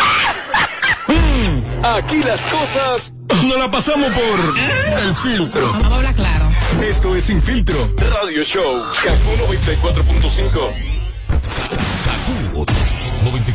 [1.85, 3.15] Aquí las cosas
[3.47, 4.59] no la pasamos por
[5.03, 5.71] el filtro.
[5.71, 6.51] Vamos a hablar claro.
[6.83, 8.83] Esto es Sin Filtro Radio Show.
[9.03, 10.51] Kaku 94.5.
[12.07, 12.65] Kaku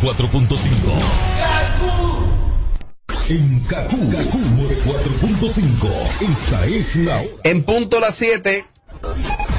[0.07, 0.59] 94.5.
[3.29, 6.31] En Kaku, Kaku 94.5.
[6.31, 8.63] Esta es la En punto las 7.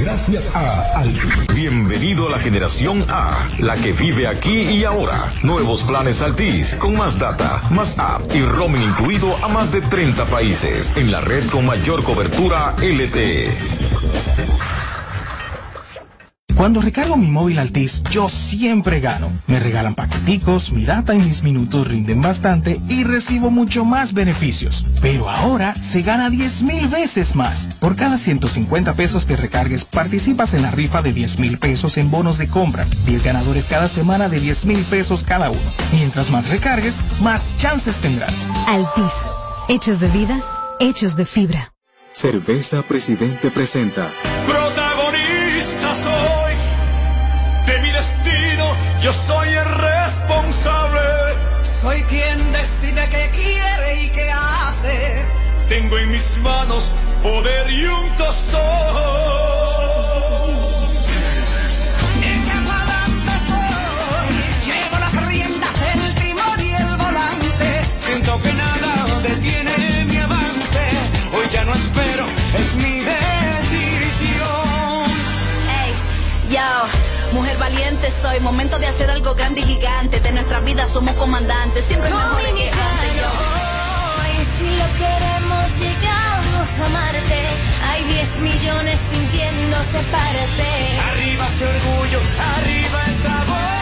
[0.00, 1.12] Gracias a Al.
[1.54, 5.32] Bienvenido a la generación A, la que vive aquí y ahora.
[5.42, 10.26] Nuevos planes Altis, con más data, más app y roaming incluido a más de 30
[10.26, 13.89] países, en la red con mayor cobertura LTE.
[16.60, 19.32] Cuando recargo mi móvil Altis, yo siempre gano.
[19.46, 24.84] Me regalan paqueticos, mi data y mis minutos rinden bastante y recibo mucho más beneficios.
[25.00, 27.70] Pero ahora se gana 10 mil veces más.
[27.80, 32.10] Por cada 150 pesos que recargues, participas en la rifa de 10 mil pesos en
[32.10, 32.84] bonos de compra.
[33.06, 35.72] 10 ganadores cada semana de 10 mil pesos cada uno.
[35.94, 38.44] Mientras más recargues, más chances tendrás.
[38.66, 39.32] Altis,
[39.70, 40.44] hechos de vida,
[40.78, 41.72] hechos de fibra.
[42.12, 44.06] Cerveza Presidente presenta.
[55.70, 56.90] Tengo en mis manos
[57.22, 58.60] poder y un tostón.
[62.20, 64.30] Echa pa'lante soy,
[64.66, 67.86] llevo las riendas, el timón y el volante.
[68.00, 70.80] Siento que nada detiene mi avance.
[71.38, 72.26] Hoy ya no espero,
[72.58, 74.40] es mi decisión.
[75.84, 75.94] Ey,
[76.50, 76.68] yo,
[77.32, 80.18] mujer valiente soy, momento de hacer algo grande y gigante.
[80.18, 83.24] De nuestra vida somos comandantes, siempre mejor que antes.
[84.18, 85.29] Hoy si lo
[85.78, 87.40] llegamos a Marte.
[87.88, 90.98] Hay 10 millones sintiéndose parte.
[91.12, 92.20] Arriba ese orgullo,
[92.56, 93.80] arriba esa voz.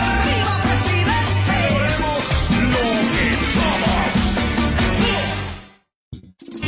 [0.00, 1.58] Arriba presidente.
[2.72, 3.88] Lo que somos.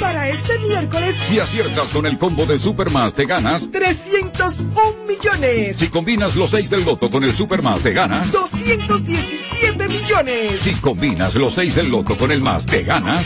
[0.01, 3.71] Para este miércoles, Si aciertas con el combo de Supermas, te ganas.
[3.71, 4.73] 301
[5.09, 5.77] millones.
[5.77, 8.33] Si combinas los 6 del loto con el Supermas, te ganas.
[8.33, 10.61] 217 millones.
[10.61, 13.25] Si combinas los 6 del loto con el más, te ganas.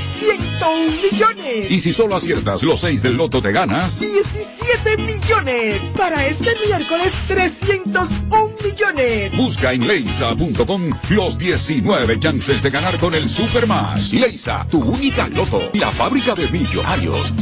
[0.67, 1.71] 101 millones.
[1.71, 4.01] Y si solo aciertas los 6 del loto, te ganas.
[4.01, 5.81] 17 millones.
[5.97, 9.37] Para este miércoles, 301 millones.
[9.37, 14.13] Busca en leisa.com los 19 chances de ganar con el Supermas.
[14.13, 15.61] Leisa, tu única loto.
[15.75, 17.33] La fábrica de millonarios.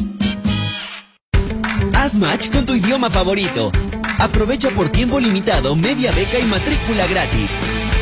[1.94, 3.72] Haz match con tu idioma favorito.
[4.18, 7.50] Aprovecha por tiempo limitado media beca y matrícula gratis.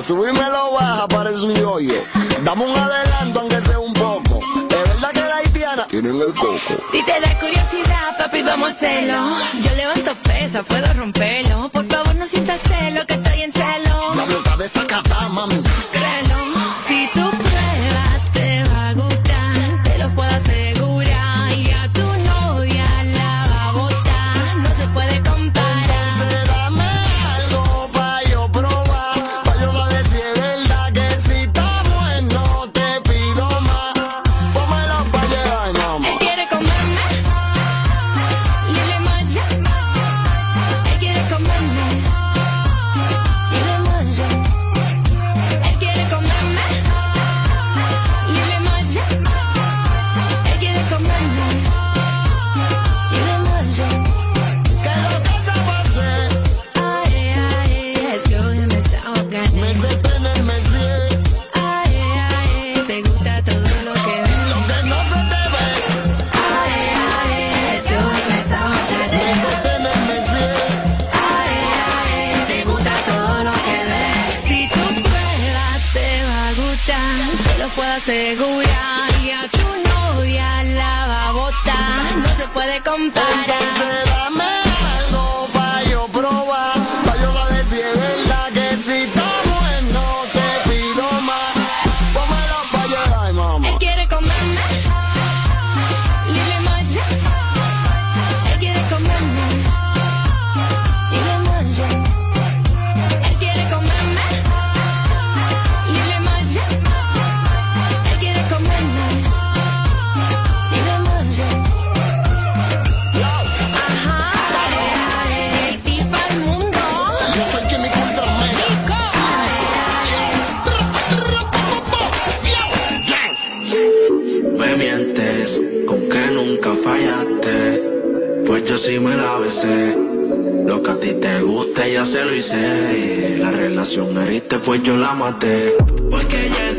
[0.09, 0.15] Bulloyo.
[0.15, 1.95] Lo sube y me lo baja, parece un yoyo.
[2.43, 4.41] Dame un adelanto, aunque sea un poco.
[4.71, 6.77] Es verdad que la haitiana tienen el coco.
[6.91, 9.37] Si te da curiosidad, papi, vamos a hacerlo.
[9.63, 11.69] Yo levanto pesa, puedo romperlo.
[11.71, 14.15] Por favor, no sientas celo, que estoy en celo.
[14.15, 14.87] La boca de esa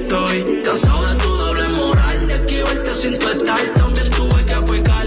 [0.09, 2.27] estoy cansado de tu doble moral.
[2.27, 3.59] De aquí verte sin tu estar.
[3.75, 5.05] También tuve que pecar.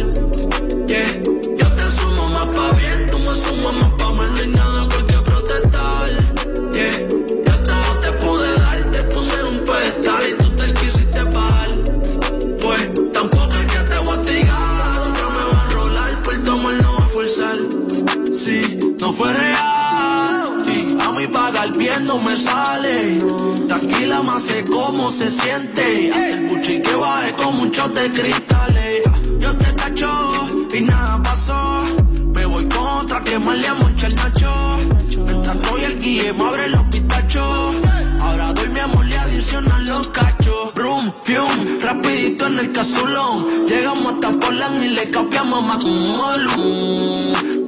[0.86, 1.22] Yeah.
[1.58, 4.34] Yo te sumo más pa' bien, tú me sumas más pa' mal.
[4.34, 6.10] No hay nada por qué protestar.
[6.72, 6.98] Yeah.
[7.46, 11.70] Yo todo te pude dar, te puse un pedestal y tú te quisiste pagar.
[12.62, 14.22] Pues tampoco es que te voy a
[15.34, 17.58] me va a enrolar, por tomar no va a forzar.
[18.32, 23.51] Sí, no fue real, y a mí pagar bien no me sale.
[23.82, 26.08] Tranquila, más sé cómo se siente.
[26.08, 29.02] El buchi que baje como un shot de cristales.
[29.40, 31.84] Yo te cacho y nada pasó.
[32.32, 34.78] Me voy contra quemarle a monchar nacho.
[35.26, 37.76] Mientras estoy el guille, abre los pitachos.
[38.20, 40.31] Ahora doy mi amor, le adicionan los cachos.
[41.24, 43.46] Fium, rapidito en el casulón.
[43.68, 46.50] Llegamos hasta Portland y le cambiamos más un modelo.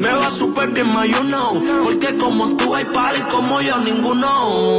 [0.01, 1.63] Me va súper bien, know.
[1.85, 4.77] Porque como tú hay pari, como yo ninguno.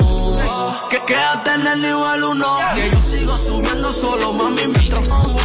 [0.90, 2.58] Que quédate en el nivel uno.
[2.76, 5.45] Que yo sigo subiendo solo, mami, mientras fumo.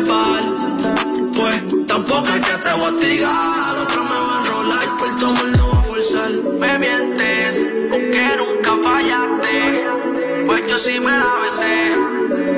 [0.00, 3.76] Pues tampoco es que te hostigar.
[3.82, 4.96] Otra me va a enrolar.
[4.98, 6.30] Por tomar no va a forzar.
[6.30, 9.86] Me mientes con que nunca fallaste.
[10.46, 11.96] Pues yo sí me la besé.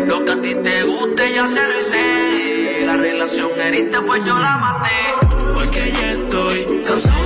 [0.07, 2.87] Lo que a ti te guste ya se lo hice.
[2.87, 5.27] La relación heriste, pues yo la maté.
[5.55, 7.24] Porque ya estoy cansado